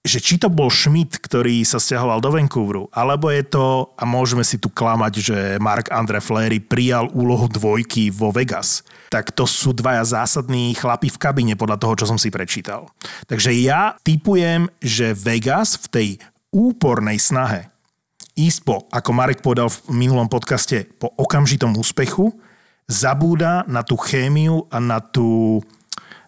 [0.00, 4.40] že či to bol Schmidt, ktorý sa stiahoval do Vancouveru, alebo je to, a môžeme
[4.40, 8.80] si tu klamať, že Mark Andre Fleury prijal úlohu dvojky vo Vegas,
[9.12, 12.88] tak to sú dvaja zásadní chlapi v kabíne podľa toho, čo som si prečítal.
[13.28, 16.08] Takže ja typujem, že Vegas v tej
[16.48, 17.68] úpornej snahe
[18.40, 22.32] ísť po, ako Marek povedal v minulom podcaste, po okamžitom úspechu,
[22.88, 25.60] zabúda na tú chémiu a na tú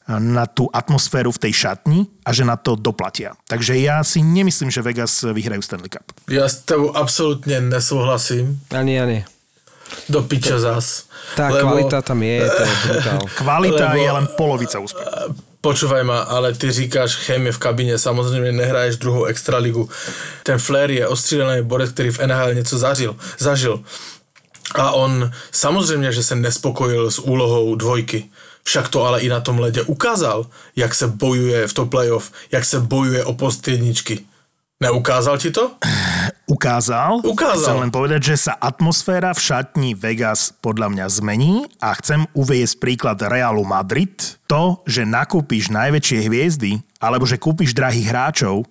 [0.08, 3.38] na tú atmosféru v tej šatni a že na to doplatia.
[3.46, 6.04] Takže ja si nemyslím, že Vegas vyhrajú Stanley Cup.
[6.26, 8.58] Ja s tebou absolútne nesouhlasím.
[8.74, 9.18] Ani, ani.
[10.08, 11.04] Do piča zás.
[11.36, 13.22] Tá Lebo- kvalita tam je, to je brutál.
[13.44, 15.06] Kvalita Lebo- je len polovica úspechu.
[15.62, 19.86] Počúvaj ma, ale ty říkáš chémie v kabine, samozřejmě nehraješ druhou extraligu.
[20.42, 23.16] Ten Flair je ostřílený borec, který v NHL něco zažil.
[23.38, 23.78] zažil.
[24.74, 28.26] A on samozřejmě, že se nespokojil s úlohou dvojky.
[28.62, 30.46] Však to ale i na tom ledě ukázal,
[30.76, 34.24] jak se bojuje v to playoff, jak se bojuje o post jedničky.
[34.82, 35.70] Neukázal ti to?
[36.46, 37.22] Ukázal.
[37.22, 37.62] Ukázal.
[37.62, 42.82] Chcem len povedať, že sa atmosféra v šatni Vegas podľa mňa zmení a chcem uviesť
[42.82, 44.18] príklad Realu Madrid.
[44.50, 48.66] To, že nakúpiš najväčšie hviezdy alebo že kúpiš drahých hráčov,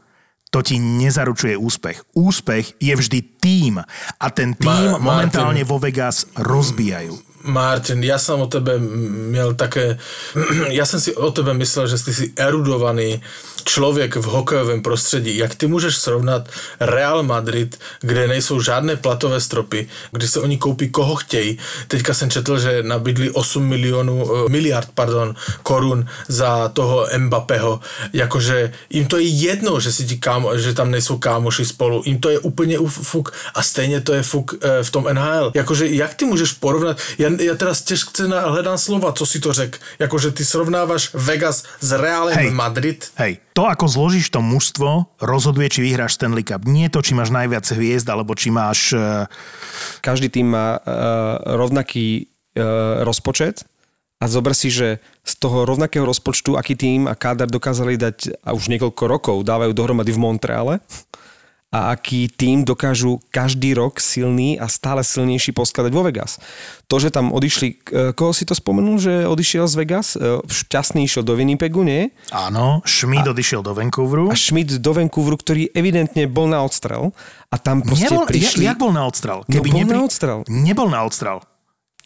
[0.51, 2.03] to ti nezaručuje úspech.
[2.11, 3.79] Úspech je vždy tým
[4.19, 5.07] a ten tým Ma- Martin.
[5.07, 7.30] momentálne vo Vegas rozbijajú.
[7.43, 9.97] Martin, ja som o tebe měl také,
[10.69, 13.21] ja som si o tebe myslel, že ty si erudovaný
[13.63, 15.37] člověk v hokejovém prostředí.
[15.37, 16.49] Jak ty můžeš srovnat
[16.79, 21.57] Real Madrid, kde nejsou žádné platové stropy, kde se oni koupí koho chtějí.
[21.87, 27.79] Teďka jsem četl, že nabídli 8 milionů, eh, miliard pardon, korun za toho Mbappého.
[28.13, 32.03] Jakože jim to je jedno, že, si ti kámo, že tam nejsou kámoši spolu.
[32.05, 35.51] Jim to je úplně fuk a stejně to je fuk eh, v tom NHL.
[35.53, 37.85] Jakože jak ty můžeš porovnat, ja, ja teraz
[38.25, 39.79] na- hledám slova, co si to řek.
[39.99, 42.51] Jakože ty srovnávaš Vegas s Realem Hej.
[42.51, 42.99] Madrid.
[43.15, 46.65] Hej, to ako zložíš to mužstvo, rozhoduje, či vyhráš Stanley Cup.
[46.65, 48.91] Nie to, či máš najviac hviezd, alebo či máš...
[48.95, 49.29] eh,
[50.01, 50.81] Každý tým má uh,
[51.45, 52.25] rovnaký
[52.57, 53.63] uh, rozpočet
[54.17, 58.53] a zober si, že z toho rovnakého rozpočtu, aký tým a kádar dokázali dať a
[58.57, 60.73] už niekoľko rokov dávajú dohromady v Montreale
[61.71, 66.35] a aký tým dokážu každý rok silný a stále silnejší poskladať vo Vegas.
[66.91, 70.19] To, že tam odišli, eh, koho si to spomenul, že odišiel z Vegas?
[70.19, 72.11] Eh, Šťastný išiel do Winnipegu, nie?
[72.35, 74.27] Áno, Schmidt odišiel do Vancouveru.
[74.27, 77.15] A Schmidt do Vancouveru, ktorý evidentne bol na odstrel
[77.47, 78.67] a tam proste Nebol, prišli...
[78.67, 79.47] jak, jak bol na odstrel?
[79.47, 80.39] No, bol na odstrel.
[80.51, 81.39] Nebol na odstrel.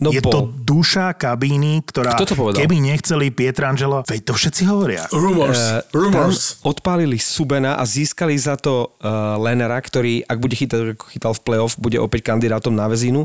[0.03, 0.31] No je bol.
[0.31, 2.59] to duša kabíny, ktorá Kto to povedal?
[2.59, 5.07] keby nechceli Pietrangelo, veď to všetci hovoria.
[5.15, 5.55] Rumors.
[5.55, 6.59] Eh, Rumors.
[6.67, 11.41] Odpálili Subena a získali za to uh, Lenera, ktorý, ak bude chytať, ako chytal v
[11.47, 13.23] playoff, bude opäť kandidátom na väzinu.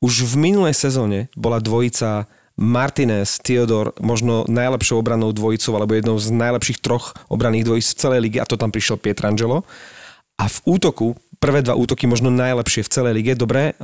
[0.00, 2.24] Už v minulej sezóne bola dvojica
[2.58, 8.20] Martinez, Theodor, možno najlepšou obranou dvojicou, alebo jednou z najlepších troch obranných dvojic v celej
[8.24, 9.62] lige, a to tam prišiel Pietrangelo.
[10.38, 13.74] A v útoku, prvé dva útoky možno najlepšie v celej lige, dobre, eh,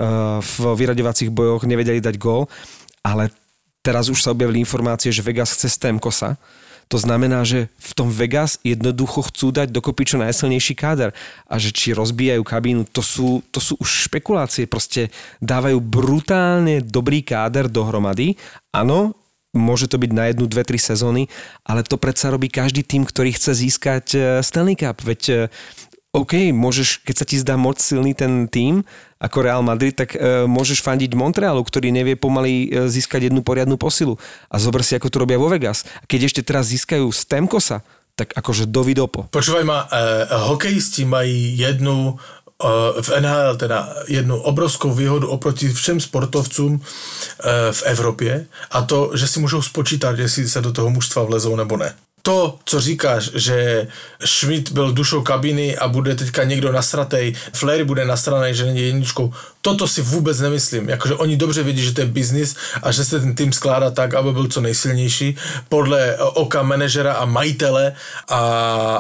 [0.43, 2.51] v vyraďovacích bojoch nevedeli dať gól,
[3.03, 3.31] ale
[3.83, 6.37] teraz už sa objavili informácie, že Vegas chce Stemkosa.
[6.93, 11.17] To znamená, že v tom Vegas jednoducho chcú dať dokopy čo najsilnejší káder.
[11.49, 14.69] A že či rozbijajú kabínu, to sú, to sú už špekulácie.
[14.69, 15.09] Proste
[15.41, 18.37] dávajú brutálne dobrý káder dohromady.
[18.69, 19.17] Áno,
[19.55, 21.31] môže to byť na jednu, dve, tri sezóny,
[21.63, 25.01] ale to predsa robí každý tým, ktorý chce získať eh, Stanley Cup.
[25.01, 25.39] Veď eh,
[26.15, 28.87] OK, môžeš, keď sa ti zdá moc silný ten tým
[29.19, 33.75] ako Real Madrid, tak e, môžeš fandiť Montrealu, ktorý nevie pomaly e, získať jednu poriadnu
[33.75, 34.15] posilu.
[34.47, 35.83] A zober si, ako to robia vo Vegas.
[36.07, 37.83] Keď ešte teraz získajú Stemkosa,
[38.15, 39.27] tak akože dovidopo.
[39.31, 46.01] Počúvaj ma, eh, hokejisti mají jednu eh, v NHL teda jednu obrovskou výhodu oproti všem
[46.01, 51.23] sportovcům eh, v Evropě a to, že si můžou spočítat, jestli se do toho mužstva
[51.23, 51.95] vlezou nebo ne
[52.27, 53.87] to, co říkáš, že
[54.25, 59.33] Schmidt byl dušou kabiny a bude teďka někdo nasratej, Flair bude nasranej, že není jedničkou,
[59.61, 60.89] toto si vůbec nemyslím.
[60.89, 64.15] Jakože oni dobře vědí, že to je biznis a že se ten tým skládá tak,
[64.15, 65.37] aby byl co nejsilnější
[65.69, 67.93] podle oka manažera a majitele
[68.29, 68.41] a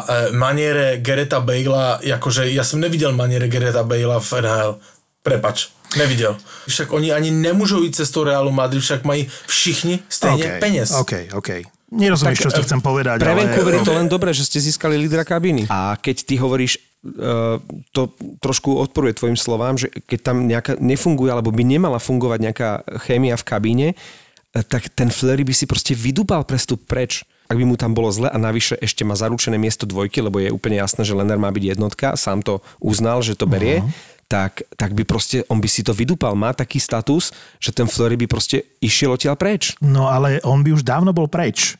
[0.08, 4.76] e, maniere Gereta Bejla, jakože já jsem neviděl maniere Gereta Bejla v NHL.
[5.22, 5.66] Prepač.
[5.96, 6.36] Neviděl.
[6.68, 10.90] Však oni ani nemůžou jít cestou Realu Madrid, však mají všichni stejně okay, peněz.
[10.90, 11.48] OK, OK.
[11.94, 13.22] Nerozumieš, čo ti chcem povedať.
[13.22, 13.46] Pre ale...
[13.46, 15.70] Vancouver je to len dobré, že ste získali lídra kabiny.
[15.70, 17.62] A keď ty hovoríš, uh,
[17.94, 18.10] to
[18.42, 22.70] trošku odporuje tvojim slovám, že keď tam nejaká nefunguje, alebo by nemala fungovať nejaká
[23.06, 27.64] chémia v kabíne, uh, tak ten Fleury by si proste vydúpal prestup preč ak by
[27.68, 31.04] mu tam bolo zle a navyše ešte má zaručené miesto dvojky, lebo je úplne jasné,
[31.04, 33.92] že Lenner má byť jednotka, sám to uznal, že to berie, uh-huh.
[34.32, 36.32] tak, tak by proste, on by si to vydupal.
[36.32, 39.76] Má taký status, že ten Fleury by proste išiel odtiaľ preč.
[39.84, 41.76] No ale on by už dávno bol preč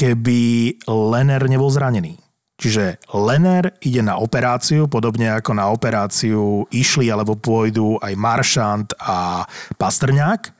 [0.00, 0.40] keby
[0.88, 2.16] Lenner nebol zranený.
[2.56, 9.44] Čiže Lenner ide na operáciu, podobne ako na operáciu išli alebo pôjdu aj Maršant a
[9.76, 10.59] Pastrňák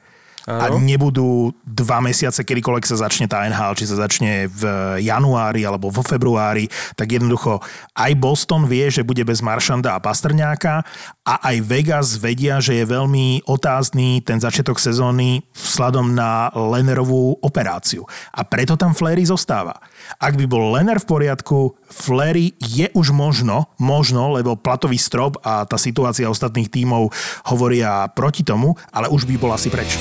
[0.58, 4.62] a nebudú dva mesiace, kedykoľvek sa začne tá NHL, či sa začne v
[5.04, 6.66] januári alebo vo februári,
[6.98, 7.62] tak jednoducho
[7.94, 10.82] aj Boston vie, že bude bez Maršanda a Pastrňáka
[11.22, 18.02] a aj Vegas vedia, že je veľmi otázny ten začiatok sezóny vzhľadom na Lennerovú operáciu.
[18.34, 19.78] A preto tam Flery zostáva.
[20.18, 25.62] Ak by bol Lenner v poriadku, Flery je už možno, možno, lebo platový strop a
[25.68, 27.12] tá situácia ostatných tímov
[27.46, 30.00] hovoria proti tomu, ale už by bol asi preč.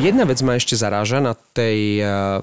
[0.00, 2.40] Jedna vec ma ešte zaráža na tej uh,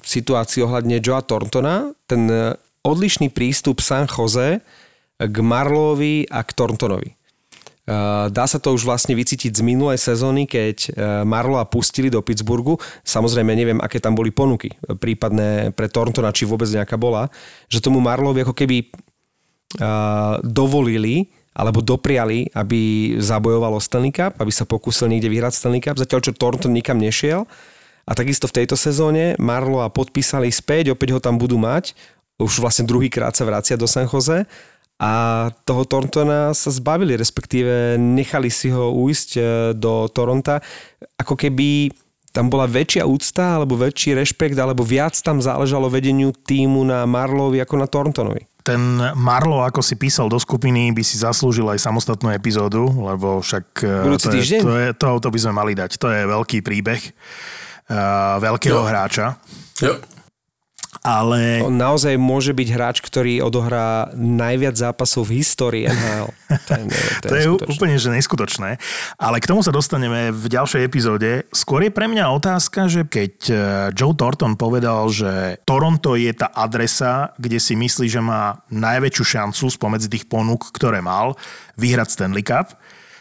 [0.00, 4.64] situácii ohľadne Joa Thorntona, ten uh, odlišný prístup San Jose
[5.20, 7.12] k Marlovi a k Thorntonovi.
[8.30, 10.94] Dá sa to už vlastne vycítiť z minulej sezóny, keď
[11.26, 12.78] Marloa pustili do Pittsburghu.
[13.02, 14.70] Samozrejme neviem, aké tam boli ponuky,
[15.02, 17.26] prípadne pre Thorntona, či vôbec nejaká bola,
[17.66, 18.94] že tomu Marlovi ako keby
[20.46, 26.00] dovolili alebo dopriali, aby zabojoval o Stanley Cup, aby sa pokúsil niekde vyhrať Stanley Cup,
[26.00, 27.44] zatiaľ čo Thornton nikam nešiel.
[28.08, 31.92] A takisto v tejto sezóne Marlo a podpísali späť, opäť ho tam budú mať,
[32.40, 34.48] už vlastne druhýkrát sa vracia do San Jose.
[35.00, 35.12] A
[35.64, 39.42] toho Thorntona sa zbavili, respektíve nechali si ho ujsť e,
[39.72, 40.60] do Toronta,
[41.16, 41.88] ako keby
[42.36, 47.64] tam bola väčšia úcta, alebo väčší rešpekt, alebo viac tam záležalo vedeniu týmu na Marlovi
[47.64, 48.82] ako na Thorntonovi ten
[49.18, 54.14] Marlo, ako si písal do skupiny, by si zaslúžil aj samostatnú epizódu, lebo však e,
[54.14, 55.98] to, je, to, je, to, to by sme mali dať.
[55.98, 57.02] To je veľký príbeh
[57.90, 58.86] uh, veľkého jo.
[58.86, 59.34] hráča.
[59.82, 59.98] Jo
[61.06, 61.62] ale...
[61.62, 66.30] On naozaj môže byť hráč, ktorý odohrá najviac zápasov v histórii NHL.
[66.50, 68.82] To je, to je, to je úplne že neskutočné.
[69.14, 71.46] Ale k tomu sa dostaneme v ďalšej epizóde.
[71.54, 73.54] Skôr je pre mňa otázka, že keď e,
[73.94, 79.70] Joe Thornton povedal, že Toronto je tá adresa, kde si myslí, že má najväčšiu šancu
[79.70, 81.38] spomedzi tých ponúk, ktoré mal,
[81.78, 82.74] vyhrať Stanley Cup,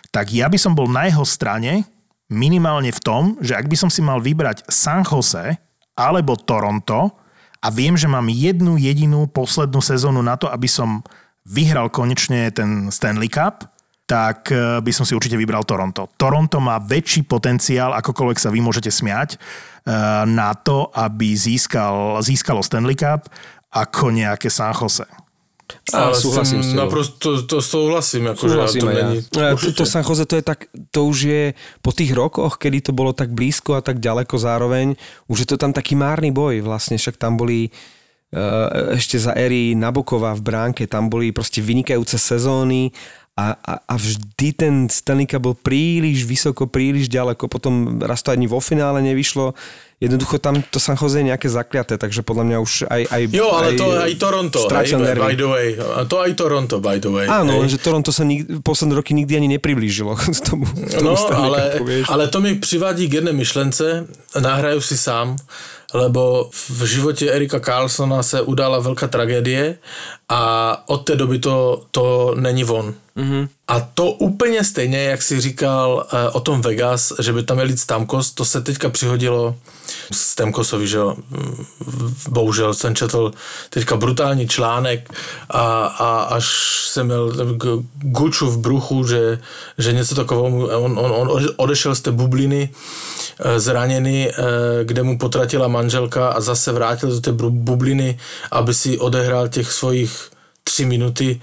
[0.09, 1.85] tak ja by som bol na jeho strane
[2.33, 5.53] minimálne v tom, že ak by som si mal vybrať San Jose
[5.93, 7.18] alebo Toronto,
[7.59, 11.03] a viem, že mám jednu jedinú poslednú sezónu na to, aby som
[11.43, 13.67] vyhral konečne ten Stanley Cup,
[14.09, 16.09] tak eh, by som si určite vybral Toronto.
[16.17, 19.39] Toronto má väčší potenciál, akokoľvek sa vy môžete smiať, eh,
[20.25, 23.29] na to, aby získal, získalo Stanley Cup
[23.69, 25.05] ako nejaké San Jose.
[25.93, 28.33] A, súhlasím s Naprosto to, to súhlasím.
[28.33, 29.53] Ako súhlasím to, není, ja.
[29.57, 31.43] to, to San Jose to je tak, to už je
[31.81, 34.97] po tých rokoch, kedy to bolo tak blízko a tak ďaleko zároveň,
[35.29, 39.73] už je to tam taký márny boj vlastne, však tam boli uh, ešte za éry
[39.73, 42.93] Nabokova v bránke, tam boli proste vynikajúce sezóny
[43.39, 48.51] a, a, a vždy ten Stanley bol príliš vysoko, príliš ďaleko, potom raz to ani
[48.51, 49.55] vo finále nevyšlo.
[49.99, 53.01] Jednoducho tam to San Jose je nejaké zakliaté, takže podľa mňa už aj...
[53.11, 55.67] aj jo, ale aj to aj Toronto, hej, by the way.
[55.75, 57.27] A to aj Toronto, by the way.
[57.27, 61.19] Áno, že Toronto sa nik, posledné roky nikdy ani nepriblížilo k tomu, k tomu No,
[61.35, 64.07] ale, ale to mi přivádí k jedné myšlence,
[64.39, 65.35] nahraju si sám,
[65.93, 69.83] lebo v živote Erika Carlsona se udala veľká tragédie
[70.29, 70.41] a
[70.87, 72.95] od té doby to, to není von.
[73.67, 77.69] A to úplně stejně, jak si říkal uh, o tom Vegas, že by tam měl
[77.69, 79.55] jít Stamkos, to se teďka přihodilo
[80.11, 80.99] Stamkosovi, že.
[82.29, 83.31] Bohužel jsem četl
[83.69, 85.13] teďka brutální článek
[85.49, 86.45] a, a až
[86.87, 87.33] jsem měl
[88.01, 89.39] guču v bruchu, že,
[89.77, 94.45] že něco takového, on, on, on odešel z té bubliny uh, zraněný, uh,
[94.83, 98.19] kde mu potratila manželka a zase vrátil do té bubliny,
[98.51, 100.29] aby si odehrál těch svojich
[100.63, 101.41] tři minuty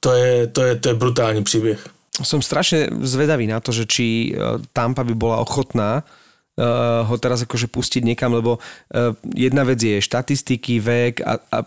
[0.00, 1.80] to je, to je, to je brutálny príbeh.
[2.18, 6.02] Som strašne zvedavý na to, že či e, Tampa by bola ochotná
[6.58, 11.58] uh, ho teraz akože pustiť niekam, lebo uh, jedna vec je štatistiky, vek a, a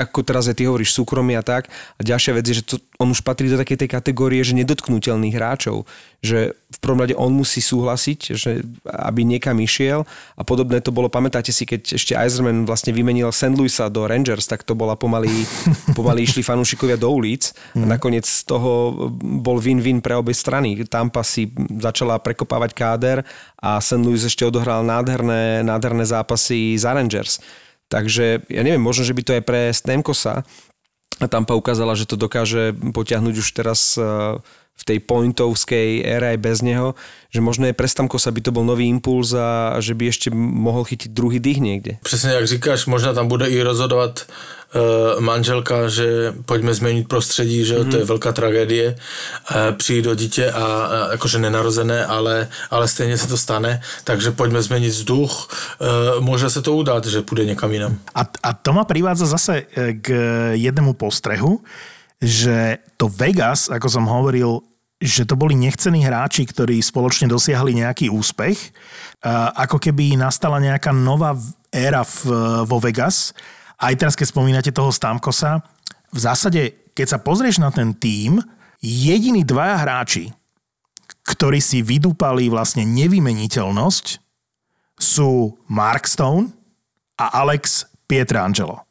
[0.00, 1.68] ako teraz aj ty hovoríš, súkromie a tak.
[1.68, 5.36] A ďalšia vec je, že to, on už patrí do takej tej kategórie, že nedotknutelných
[5.36, 5.84] hráčov.
[6.24, 10.08] Že v prvom rade on musí súhlasiť, že aby niekam išiel.
[10.36, 13.52] A podobné to bolo, pamätáte si, keď ešte Eiserman vlastne vymenil St.
[13.52, 15.28] Louisa do Rangers, tak to bola pomaly,
[15.98, 17.52] pomaly išli fanúšikovia do ulic.
[17.76, 17.90] A mhm.
[17.92, 20.80] nakoniec z toho bol win-win pre obe strany.
[20.88, 23.18] Tampa si začala prekopávať káder
[23.60, 24.00] a St.
[24.00, 27.44] Louis ešte odohral nádherné, nádherné zápasy za Rangers.
[27.90, 30.46] Takže ja neviem, možno, že by to aj pre Stemkosa
[31.18, 34.38] a Tampa ukázala, že to dokáže potiahnuť už teraz eh,
[34.80, 36.96] v tej pointovskej ére aj bez neho,
[37.28, 40.88] že možno je pre Stamkosa by to bol nový impuls a že by ešte mohol
[40.88, 41.92] chytiť druhý dých niekde.
[42.02, 44.26] Přesně jak říkáš, možná tam bude i rozhodovat
[44.70, 47.90] Eh, manželka, že pojďme změnit prostředí, že mm-hmm.
[47.90, 48.08] to je mhm.
[48.08, 53.36] velká tragédie, eh, přijít do dítě a, a jakože nenarozené, ale, ale stejně se to
[53.36, 57.98] stane, takže pojďme změnit vzduch, eh, může se to udát, že půjde někam jinam.
[58.14, 59.62] A, a to ma privádza zase
[60.02, 60.08] k
[60.54, 61.60] jednému postrehu,
[62.22, 64.60] že to Vegas, ako som hovoril,
[65.00, 68.76] že to boli nechcení hráči, ktorí spoločne dosiahli nejaký úspech.
[69.56, 71.32] Ako keby nastala nejaká nová
[71.72, 72.20] éra v,
[72.68, 73.32] vo Vegas,
[73.80, 75.64] aj teraz, keď spomínate toho Stamkosa,
[76.12, 78.44] v zásade, keď sa pozrieš na ten tím,
[78.84, 80.36] jediní dvaja hráči,
[81.24, 84.20] ktorí si vydúpali vlastne nevymeniteľnosť,
[85.00, 86.52] sú Mark Stone
[87.16, 88.84] a Alex Pietrangelo.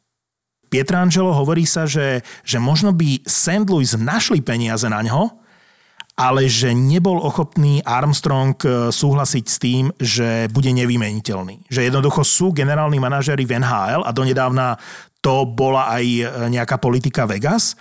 [0.66, 3.66] Pietrangelo hovorí sa, že, že možno by St.
[3.70, 5.38] Louis našli peniaze na ňo,
[6.20, 11.64] ale že nebol ochotný Armstrong e, súhlasiť s tým, že bude nevymeniteľný.
[11.72, 14.76] Že jednoducho sú generálni manažery v NHL a donedávna
[15.24, 17.72] to bola aj e, nejaká politika Vegas,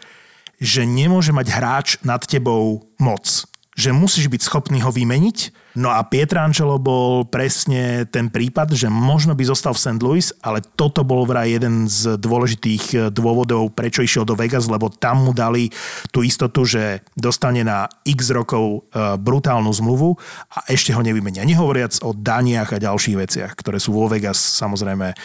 [0.56, 3.44] že nemôže mať hráč nad tebou moc
[3.80, 5.56] že musíš byť schopný ho vymeniť.
[5.80, 10.02] No a Pietrangelo bol presne ten prípad, že možno by zostal v St.
[10.04, 14.92] Louis, ale toto bol vraj jeden z dôležitých eh, dôvodov, prečo išiel do Vegas, lebo
[14.92, 15.72] tam mu dali
[16.12, 20.20] tú istotu, že dostane na x rokov eh, brutálnu zmluvu
[20.52, 21.48] a ešte ho nevymenia.
[21.48, 25.18] Nehovoriac o daniach a ďalších veciach, ktoré sú vo Vegas samozrejme eh,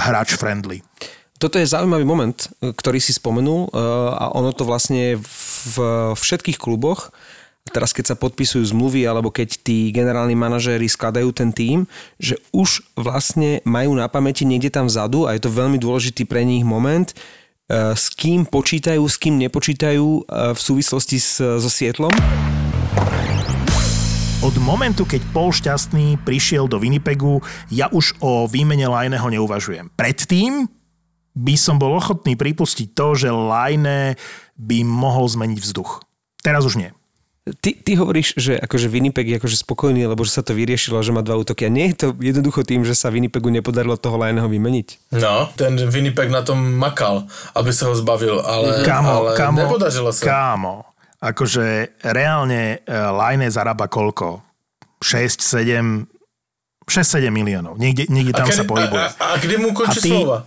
[0.00, 0.80] hráč friendly.
[1.40, 3.72] Toto je zaujímavý moment, ktorý si spomenul
[4.12, 5.76] a ono to vlastne v
[6.12, 7.16] všetkých kluboch
[7.68, 11.84] teraz keď sa podpisujú zmluvy alebo keď tí generálni manažéri skladajú ten tým,
[12.16, 16.42] že už vlastne majú na pamäti niekde tam vzadu a je to veľmi dôležitý pre
[16.42, 17.14] nich moment, e,
[17.94, 20.20] s kým počítajú, s kým nepočítajú e,
[20.56, 22.12] v súvislosti s, so Sietlom?
[24.40, 29.92] Od momentu, keď Paul Šťastný prišiel do Winnipegu, ja už o výmene Lajného neuvažujem.
[29.92, 30.64] Predtým
[31.36, 34.16] by som bol ochotný pripustiť to, že Lajné
[34.56, 36.00] by mohol zmeniť vzduch.
[36.40, 36.90] Teraz už nie.
[37.58, 41.10] Ty, ty hovoríš, že akože Winnipeg je akože spokojný, lebo že sa to vyriešilo, že
[41.10, 41.66] má dva útoky.
[41.66, 45.16] A nie je to jednoducho tým, že sa Winnipegu nepodarilo toho Lajného vymeniť?
[45.18, 47.26] No, ten Winnipeg na tom makal,
[47.58, 50.22] aby sa ho zbavil, ale, kámo, ale kámo, nepodařilo sa.
[50.22, 50.86] Kámo,
[51.18, 54.44] akože reálne e, Lajné zarába koľko?
[55.00, 56.06] 6, 7,
[56.84, 57.80] 6-7 miliónov.
[57.80, 59.06] Niekde, niekde tam kedy, sa pohybuje.
[59.06, 60.44] A, a, a kde mu končí ty, slova?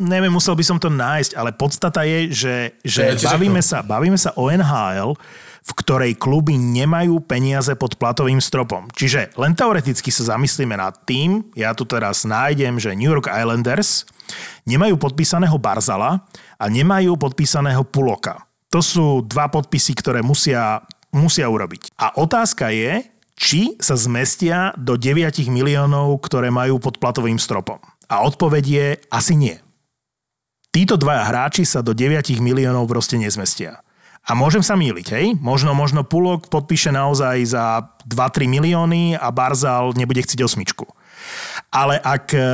[0.00, 4.34] Neviem, musel by som to nájsť, ale podstata je, že, že bavíme, sa, bavíme sa
[4.34, 5.14] o NHL,
[5.62, 8.90] v ktorej kluby nemajú peniaze pod platovým stropom.
[8.98, 14.02] Čiže len teoreticky sa zamyslíme nad tým, ja tu teraz nájdem, že New York Islanders
[14.66, 16.26] nemajú podpísaného Barzala
[16.58, 18.42] a nemajú podpísaného Puloka.
[18.74, 20.82] To sú dva podpisy, ktoré musia,
[21.14, 21.94] musia urobiť.
[22.00, 23.06] A otázka je,
[23.38, 27.78] či sa zmestia do 9 miliónov, ktoré majú pod platovým stropom.
[28.10, 29.56] A odpoveď je asi nie.
[30.72, 33.84] Títo dvaja hráči sa do 9 miliónov proste nezmestia.
[34.22, 35.26] A môžem sa míliť, hej?
[35.42, 40.86] Možno, možno Pulok podpíše naozaj za 2-3 milióny a Barzal nebude chcieť osmičku.
[41.74, 42.50] Ale ak, e,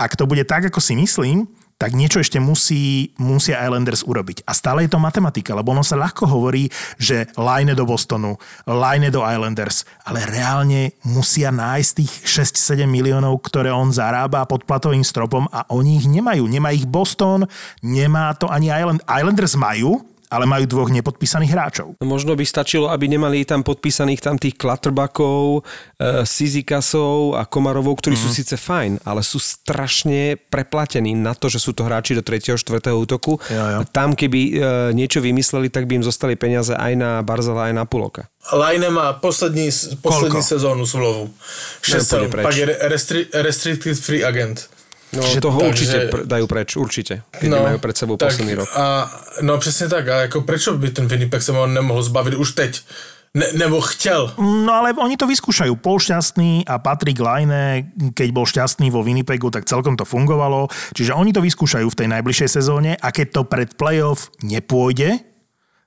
[0.00, 1.44] ak to bude tak, ako si myslím,
[1.82, 4.46] tak niečo ešte musí, musia Islanders urobiť.
[4.46, 8.38] A stále je to matematika, lebo ono sa ľahko hovorí, že line do Bostonu,
[8.70, 12.12] line do Islanders, ale reálne musia nájsť tých
[12.54, 16.46] 6-7 miliónov, ktoré on zarába pod platovým stropom a oni ich nemajú.
[16.46, 17.50] Nemá ich Boston,
[17.82, 19.02] nemá to ani Island.
[19.10, 21.88] Islanders majú, ale majú dvoch nepodpísaných hráčov.
[22.00, 25.60] No možno by stačilo, aby nemali tam podpísaných tam tých Klatrbakov,
[26.00, 28.32] e, Sizikasov a Komarovov, ktorí mm-hmm.
[28.32, 32.56] sú síce fajn, ale sú strašne preplatení na to, že sú to hráči do 3.
[32.56, 32.64] 4.
[32.96, 33.36] útoku.
[33.52, 33.78] Jo, jo.
[33.92, 34.52] Tam keby e,
[34.96, 38.32] niečo vymysleli, tak by im zostali peniaze aj na Barzala, aj na Puloka.
[38.56, 39.68] Lajne má poslední,
[40.00, 40.50] poslední Koľko?
[40.56, 41.28] sezónu smlouvu.
[41.84, 42.44] 6 pôjde preč.
[42.48, 44.66] Pak je restri, restricted free agent.
[45.12, 47.14] No Čiže- toho takže- určite pr- dajú preč, určite.
[47.36, 48.68] Keď no, majú pred sebou tak, posledný rok.
[48.76, 49.12] A,
[49.44, 50.08] no přesně tak.
[50.08, 52.80] A jako prečo by ten Winnipeg se nemohl zbavit už teď?
[53.34, 54.34] Ne, nebo chtěl.
[54.36, 55.80] No ale oni to vyskúšajú.
[55.80, 60.68] Pol šťastný a Patrick Laine, keď bol šťastný vo Winnipegu, tak celkom to fungovalo.
[60.92, 65.24] Čiže oni to vyskúšajú v tej najbližšej sezóne a keď to pred playoff nepôjde,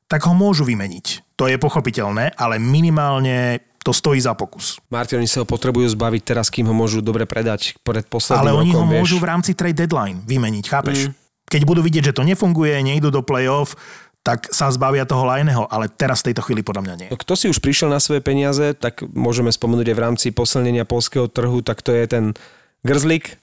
[0.10, 1.38] tak ho môžu vymeniť.
[1.38, 4.82] To je pochopiteľné, ale minimálne to stojí za pokus.
[4.90, 8.52] Martin, oni sa ho potrebujú zbaviť teraz, kým ho môžu dobre predať pred posledným Ale
[8.58, 8.98] oni rokom, ho vieš.
[9.06, 10.98] môžu v rámci trade deadline vymeniť, chápeš?
[11.06, 11.14] Mm.
[11.46, 13.78] Keď budú vidieť, že to nefunguje, nejdú do playoff,
[14.26, 17.08] tak sa zbavia toho Lajného, ale teraz v tejto chvíli podľa mňa nie.
[17.14, 20.82] No, kto si už prišiel na svoje peniaze, tak môžeme spomenúť aj v rámci posilnenia
[20.82, 22.34] polského trhu, tak to je ten
[22.82, 23.38] Grzlik,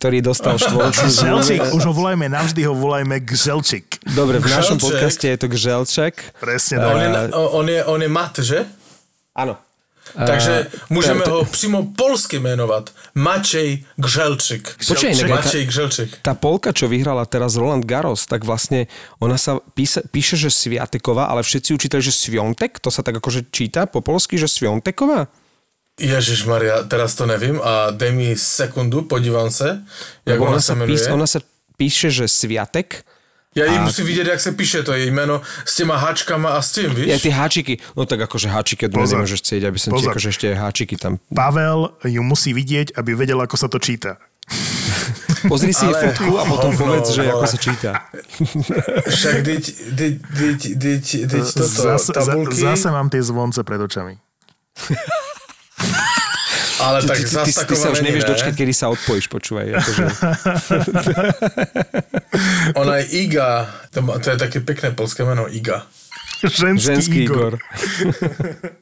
[0.00, 4.00] ktorý dostal štvoročnú Želčík, už ho volajme, navždy ho volajme Gželčík.
[4.16, 4.84] Dobre, v našom Gželček.
[4.88, 6.14] podcaste je to Gželček.
[6.40, 8.64] Presne On je, on, je, on je mat, že?
[9.36, 9.60] Áno.
[10.12, 12.90] Takže můžeme to- ho přímo polsky jmenovat.
[13.14, 16.08] Mačej aj tá, Mačej Gželčik.
[16.22, 18.86] tá Polka, čo vyhrala teraz Roland Garros, tak vlastne
[19.18, 23.50] ona sa píše, píše že Sviateková, ale všetci učítali, že Sviontek, to sa tak akože
[23.50, 25.26] číta po polsky, že Svionteková?
[25.94, 29.82] Ježíš Maria, teraz to nevím a dej mi sekundu, podívám se,
[30.26, 30.98] jak ona, ona, sa jmenuje.
[30.98, 31.40] píše, ona sa
[31.78, 33.06] píše, že Sviatek,
[33.54, 36.72] Já ji musím vidět, jak se píše to její jméno s těma háčkama a s
[36.72, 37.06] tím, víš?
[37.06, 39.22] Ja tie háčiky, no tak akože háčiky, to Pozor.
[39.22, 40.10] nemôžeš chcieť, aby som ti Pozor.
[40.10, 41.22] akože ešte háčiky tam.
[41.30, 44.18] Pavel ju musí vidieť, aby vedel, ako sa to číta.
[45.50, 47.30] Pozri si jej Ale- fotku a potom hovno, povedz, že vole.
[47.30, 47.90] ako sa číta.
[49.14, 53.78] Však dyť, dyť, dyť, dyť, dyť toto, Zase, za, tabulky, zase mám tie zvonce pred
[53.78, 54.18] očami.
[56.80, 58.30] ale Ty, tak ty, ty, ty, sa už nevieš ne?
[58.34, 59.66] dočkať, kedy sa odpojíš, počúvaj.
[59.78, 60.04] Akože.
[62.80, 65.86] Ona je Iga, to, to je také pekné polské jméno, Iga.
[66.44, 67.56] Ženský, Ženský Igor.
[67.56, 67.62] Igor.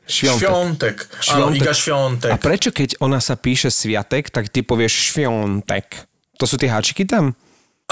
[0.09, 1.07] Šviontek.
[1.21, 1.31] Šviontek.
[1.31, 1.55] Áno.
[1.55, 2.31] Iga Šviontek.
[2.35, 6.09] A prečo keď ona sa píše Sviatek, tak ty povieš Šviontek?
[6.43, 7.39] To sú tie háčiky tam?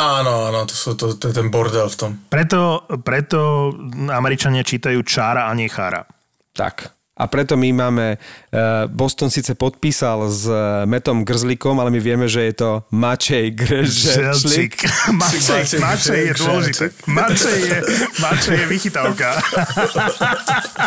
[0.01, 2.11] Áno, áno, to, sú, to, to je ten bordel v tom.
[2.33, 3.71] Preto, preto
[4.09, 6.09] Američania čítajú čára a nie chára.
[6.57, 7.00] Tak.
[7.21, 12.25] A preto my máme, uh, Boston síce podpísal s uh, Metom Grzlikom, ale my vieme,
[12.25, 14.17] že je to Mačej Grzlik.
[14.17, 14.75] Želčík.
[15.21, 16.85] Mačej, Mačej, je dôležité.
[17.05, 17.79] Mačej je,
[18.25, 19.37] mačej je vychytávka.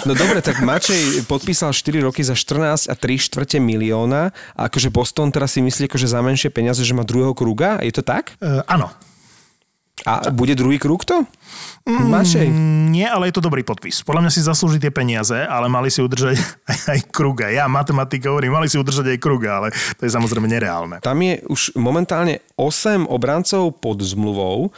[0.10, 4.90] No dobre, tak Mačej podpísal 4 roky za 14 a 3 štvrte milióna a akože
[4.90, 8.34] Boston teraz si myslí akože za menšie peniaze, že má druhého kruga, je to tak?
[8.42, 8.90] Uh, áno.
[10.04, 11.24] A bude druhý krúg to?
[11.84, 12.48] Mačej.
[12.92, 14.08] Nie, ale je to dobrý podpis.
[14.08, 16.40] Podľa mňa si zaslúži tie peniaze, ale mali si udržať
[16.72, 17.52] aj, aj kruga.
[17.52, 19.68] Ja matematika hovorím, mali si udržať aj kruga, ale
[20.00, 21.04] to je samozrejme nereálne.
[21.04, 24.72] Tam je už momentálne 8 obrancov pod zmluvou.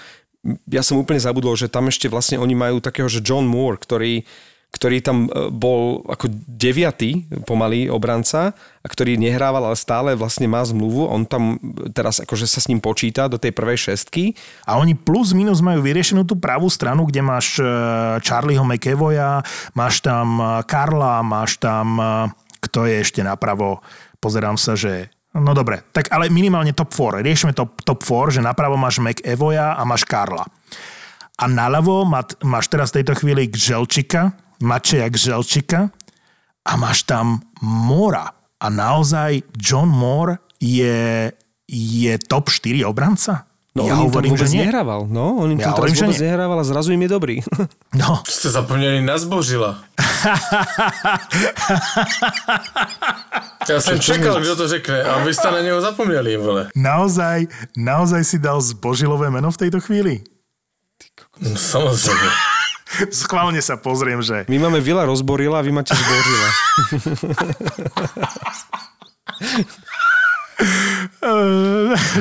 [0.69, 4.25] Ja som úplne zabudol, že tam ešte vlastne oni majú takého, že John Moore, ktorý,
[4.75, 8.51] ktorý tam e, bol ako deviatý pomalý obranca
[8.83, 11.07] a ktorý nehrával, ale stále vlastne má zmluvu.
[11.07, 11.55] On tam
[11.95, 14.35] teraz akože sa s ním počíta do tej prvej šestky.
[14.67, 17.65] A oni plus minus majú vyriešenú tú pravú stranu, kde máš eh,
[18.19, 19.39] Charlieho McEvoya,
[19.71, 21.95] máš tam Karla, máš tam,
[22.59, 23.79] kto je ešte napravo,
[24.19, 27.19] pozerám sa, že No dobre, tak ale minimálne top 4.
[27.19, 30.47] Riešime top, top 4, že napravo máš McEvoya a máš Karla.
[31.35, 35.89] A naľavo má, máš teraz v tejto chvíli Gželčika, Mačeja Gželčika
[36.65, 38.29] a máš tam Mora.
[38.59, 41.31] A naozaj John Moore je,
[41.67, 43.45] je top 4 obranca?
[43.75, 44.63] No ja on hovorím, vôbec že nie.
[44.63, 45.03] nehrával.
[45.11, 46.31] No, on im Ja hovorím, že vôbec nie.
[46.31, 47.35] nehrával a zrazu im je dobrý.
[47.99, 49.79] No, Jste zapomněli na zbořila.
[53.69, 56.69] Já jsem čekal, kdo to řekne a vy jste na něho zapomněli, vole.
[56.75, 57.47] naozaj,
[57.77, 60.21] naozaj si dal zbožilové meno v tejto chvíli?
[61.39, 62.29] No, samozřejmě.
[63.25, 66.49] Schválne sa pozriem, že My máme Vila rozborila a vy máte zborila.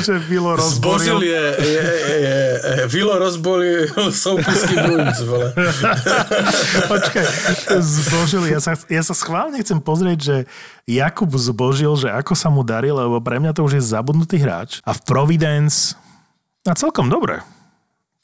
[0.02, 1.22] že Vilo rozboril.
[1.22, 1.86] je, je, je,
[2.66, 3.86] je Vilo rozboril
[4.24, 5.54] soupisky Bruins, vole.
[6.90, 7.26] Počkaj,
[7.78, 8.50] zbožil.
[8.50, 10.36] Ja sa, ja sa schválne chcem pozrieť, že
[10.88, 14.82] Jakub zbožil, že ako sa mu darí, lebo pre mňa to už je zabudnutý hráč.
[14.82, 15.94] A v Providence,
[16.66, 17.53] a celkom dobre.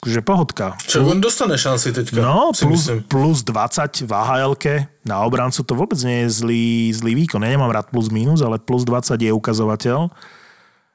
[0.01, 0.73] Že pohodka.
[0.81, 3.05] Čo, on dostane šanci teďka, No, plus, myslím.
[3.05, 4.57] plus 20 v ahl
[5.05, 7.45] na obrancu to vôbec nie je zlý, zlý výkon.
[7.45, 10.09] Ja nemám rád plus minus, ale plus 20 je ukazovateľ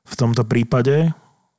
[0.06, 1.14] v tomto prípade.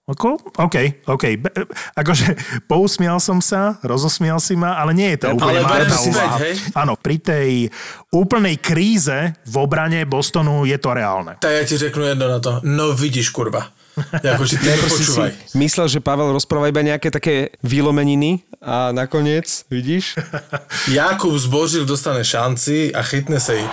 [0.07, 0.39] Ako?
[0.55, 1.23] OK, OK.
[1.35, 2.35] Be- akože
[2.71, 6.37] pousmial som sa, rozosmial si ma, ale nie je to úplne Ale marná úvaha.
[6.79, 7.67] Áno, pri tej
[8.15, 11.35] úplnej kríze v obrane Bostonu je to reálne.
[11.43, 12.63] Tak ja ti řeknu jedno na to.
[12.63, 13.67] No vidíš, kurva.
[14.27, 20.17] Jakože ty si myslel, že Pavel rozpráva iba nejaké také výlomeniny a nakoniec, vidíš?
[20.93, 23.71] Jakub zbožil dostane šanci a chytne sa ich.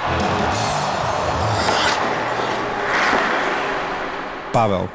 [4.54, 4.86] Pavel,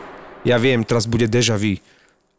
[0.48, 1.78] ja viem, teraz bude deja vu,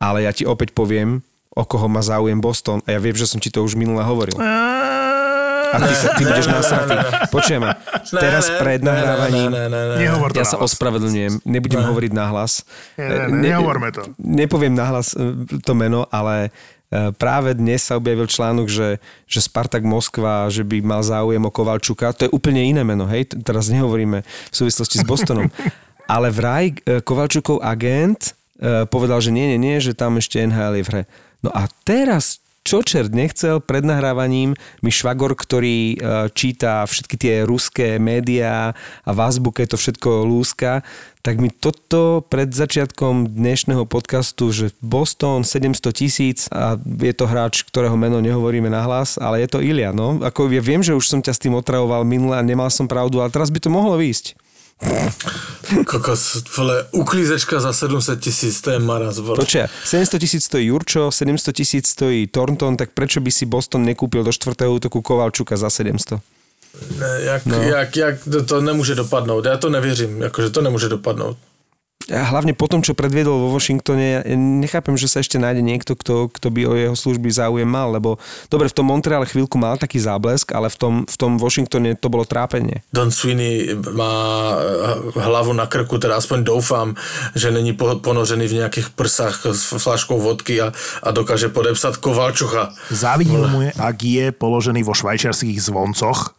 [0.01, 1.21] ale ja ti opäť poviem,
[1.53, 4.33] o koho má záujem Boston a ja viem, že som ti to už minule hovoril.
[4.41, 5.00] A
[5.79, 6.95] ty, sa, ty budeš nasratý.
[7.31, 9.97] Počujem ma, teraz pred nahrávaním Ne, ne, ne, ne.
[10.03, 10.75] Nehovor to ja sa nahlas.
[10.75, 12.67] ospravedlňujem, nebudem hovoriť nahlas.
[12.99, 14.03] Nie, nie, nehovorme to.
[14.19, 16.51] Nepoviem nahlas e, to meno, ale
[16.91, 21.51] e, práve dnes sa objavil článok, že, že Spartak Moskva, že by mal záujem o
[21.53, 22.11] Kovalčuka.
[22.17, 23.31] To je úplne iné meno, hej?
[23.43, 25.47] Teraz nehovoríme v súvislosti s Bostonom.
[26.11, 30.83] Ale vraj e, Kovalčukov agent e, povedal, že nie, nie, nie, že tam ešte NHL
[30.83, 31.03] je v hre.
[31.41, 37.35] No a teraz čo čert nechcel pred nahrávaním mi švagor, ktorý e, číta všetky tie
[37.43, 40.87] ruské médiá a v azbuke to všetko lúska,
[41.19, 47.67] tak mi toto pred začiatkom dnešného podcastu, že Boston 700 tisíc a je to hráč,
[47.67, 50.23] ktorého meno nehovoríme nahlas, ale je to Ilia, no.
[50.23, 53.19] Ako ja viem, že už som ťa s tým otravoval minule a nemal som pravdu,
[53.19, 54.40] ale teraz by to mohlo výjsť.
[55.87, 59.37] Kokos, vole, uklízečka za 700 tisíc, to je maraz, vole.
[59.37, 64.25] Počia, 700 tisíc stojí Jurčo, 700 tisíc stojí Thornton, tak prečo by si Boston nekúpil
[64.25, 66.21] do čtvrtého útoku Kovalčuka za 700?
[66.99, 67.63] Ne, jak, no.
[67.63, 71.37] jak, jak, to, to nemůže dopadnout, já to nevěřím, jakože to nemůže dopadnout.
[72.09, 75.93] A hlavne po tom, čo predviedol vo Washingtone, ja nechápem, že sa ešte nájde niekto,
[75.93, 78.17] kto, kto by o jeho služby záujem mal, lebo
[78.49, 82.09] dobre, v tom Montreale chvíľku mal taký záblesk, ale v tom, v tom Washingtone to
[82.09, 82.81] bolo trápenie.
[82.89, 84.15] Don Sweeney má
[84.57, 86.89] eh, hlavu na krku, teda aspoň doufám,
[87.37, 90.73] že není po- ponořený v nějakých prsách s flaškou vodky a,
[91.05, 92.73] a dokáže podepsat Kovalčucha.
[92.91, 96.33] Závidím mu je, ak je položený vo švajčiarských zvoncoch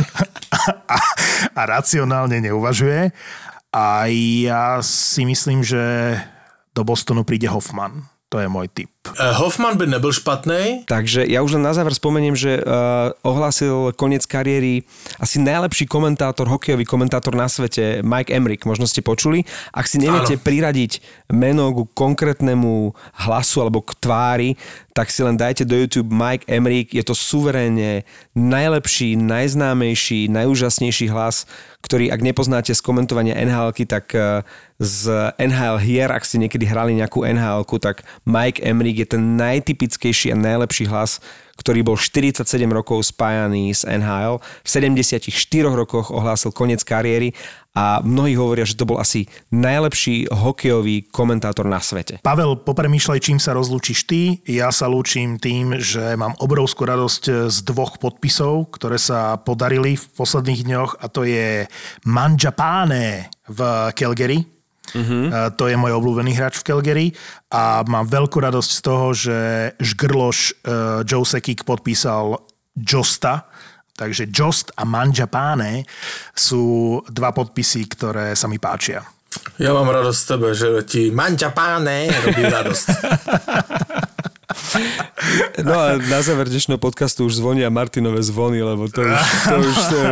[0.96, 0.98] a,
[1.54, 3.12] a racionálne neuvažuje.
[3.74, 6.14] A ja si myslím, že
[6.70, 8.06] do Bostonu príde Hoffman.
[8.30, 8.93] To je môj tip.
[9.04, 13.92] Eh, Hoffman by nebyl špatný, Takže ja už len na záver spomeniem, že uh, ohlásil
[14.00, 14.88] koniec kariéry
[15.20, 19.44] asi najlepší komentátor, hokejový komentátor na svete, Mike Emrick, možno ste počuli.
[19.76, 20.42] Ak si neviete Áno.
[20.42, 22.96] priradiť meno ku konkrétnemu
[23.28, 24.50] hlasu alebo k tvári,
[24.94, 26.94] tak si len dajte do YouTube Mike Emrick.
[26.94, 31.50] Je to suverénne najlepší, najznámejší, najúžasnejší hlas,
[31.82, 34.46] ktorý, ak nepoznáte z komentovania nhl tak eh,
[34.78, 40.30] z NHL hier, ak ste niekedy hrali nejakú nhl tak Mike Emrick je ten najtypickejší
[40.30, 41.18] a najlepší hlas,
[41.54, 44.42] ktorý bol 47 rokov spájaný s NHL.
[44.42, 45.30] V 74
[45.70, 47.30] rokoch ohlásil koniec kariéry
[47.74, 52.22] a mnohí hovoria, že to bol asi najlepší hokejový komentátor na svete.
[52.22, 54.38] Pavel, popremýšľaj, čím sa rozlúčiš ty.
[54.46, 60.04] Ja sa lúčim tým, že mám obrovskú radosť z dvoch podpisov, ktoré sa podarili v
[60.14, 61.66] posledných dňoch a to je
[62.06, 63.60] Manjapane v
[63.94, 64.54] Calgary.
[64.92, 65.50] Uh-huh.
[65.56, 67.06] To je môj obľúbený hráč v Calgary
[67.48, 69.38] a mám veľkú radosť z toho, že
[69.80, 70.52] Žgrloš uh,
[71.08, 72.36] Joe Sekik podpísal
[72.76, 73.48] Josta,
[73.96, 75.88] takže Jost a Manjapane
[76.36, 79.02] sú dva podpisy, ktoré sa mi páčia.
[79.58, 82.86] Já mám radost z tebe, že ti manťa páne robí radost.
[85.64, 89.18] No a na záver dnešného podcastu už zvonia Martinové zvony, lebo to už...
[89.48, 90.06] To už to je...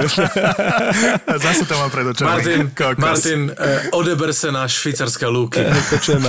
[1.44, 2.30] Zase to mám pred očami.
[2.30, 2.98] Martin, Kokos.
[2.98, 5.60] Martin eh, odeber se na švýcarské lúky.
[5.90, 6.22] Počujem,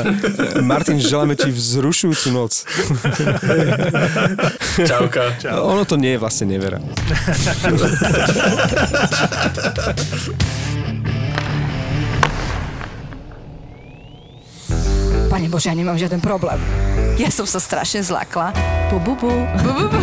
[0.62, 2.54] Martin, želáme ti vzrušujúcu noc.
[4.88, 5.22] Čauka.
[5.62, 6.80] Ono to nie je vlastne nevera.
[15.44, 16.56] Pane Bože, ja nemám žiaden problém.
[17.20, 18.56] Ja som sa strašne zlakla.
[18.88, 19.28] Bu, bu, bu.
[19.60, 20.00] Bu, bu, bu.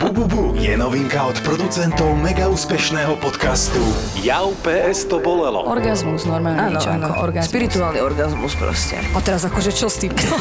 [0.00, 3.84] Bu, bu, bu je novinka od producentov mega úspešného podcastu
[4.24, 5.60] Jau PS to bolelo.
[5.68, 7.12] Orgazmus, normálne Áno, niečo áno.
[7.12, 7.52] ako orgazmus.
[7.52, 8.96] Spirituálny orgazmus proste.
[9.12, 10.24] A teraz akože čo s týmto?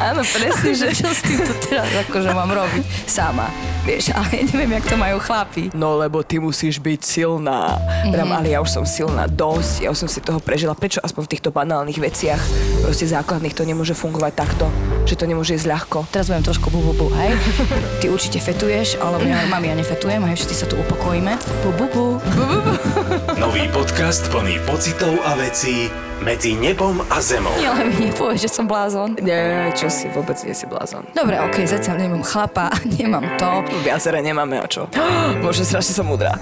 [0.00, 0.96] Áno, presne, že...
[0.96, 3.52] čo s týmto teraz akože mám robiť sama?
[3.80, 5.72] Vieš, ale ja neviem, jak to majú chlapi.
[5.72, 7.80] No lebo ty musíš byť silná.
[8.04, 8.28] Mm-hmm.
[8.28, 10.76] ale ja už som silná dosť, ja už som si toho prežila.
[10.76, 12.29] Prečo aspoň v týchto banálnych veciach,
[12.84, 14.66] proste základných, to nemôže fungovať takto?
[15.06, 16.04] Že to nemôže ísť ľahko?
[16.12, 17.32] Teraz budem trošku bu, bu, bu, hej?
[18.02, 21.32] Ty určite fetuješ, alebo ja, mami, ja nefetujem, hej, všetci sa tu upokojíme.
[21.64, 22.04] Bu, bu, bu.
[22.20, 22.49] Bu, bu, bu.
[23.38, 25.86] Nový podcast plný pocitov a vecí
[26.20, 27.54] medzi nebom a zemou.
[27.56, 29.16] Nie, ale mi nepovieš, že som blázon.
[29.24, 31.06] Nie, čo si, vôbec nie si blázon.
[31.16, 32.68] Dobre, okej, zatiaľ nemám chlapa,
[33.00, 33.64] nemám to.
[33.80, 34.84] Viacere nemáme o čo.
[35.44, 36.36] Bože, strašne som múdra.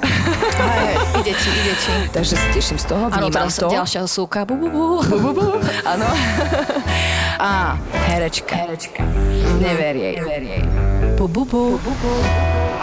[1.23, 1.95] Ide ti, ide ti.
[2.11, 3.69] Takže sa teším z toho, vnímam teraz to.
[3.71, 4.43] ďalšia súka.
[4.43, 4.85] Bu, bu, bu.
[5.07, 5.47] Bu, bu, bu.
[5.87, 6.09] Áno.
[7.39, 7.79] Á,
[8.11, 8.55] herečka.
[8.67, 9.07] Herečka.
[9.63, 10.19] Never jej.
[10.19, 10.63] Never jej.
[11.15, 11.79] Bu, bu, bu.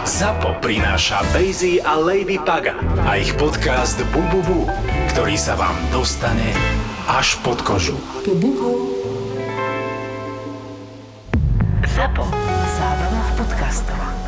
[0.06, 2.78] ZAPO prináša Bejzy a Lady Paga
[3.10, 4.70] a ich podcast Bububu,
[5.10, 6.54] ktorý sa vám dostane
[7.10, 7.98] až pod kožu.
[8.22, 8.94] Bububu.
[11.90, 12.22] ZAPO.
[12.78, 14.25] Zábrná v podcastovách.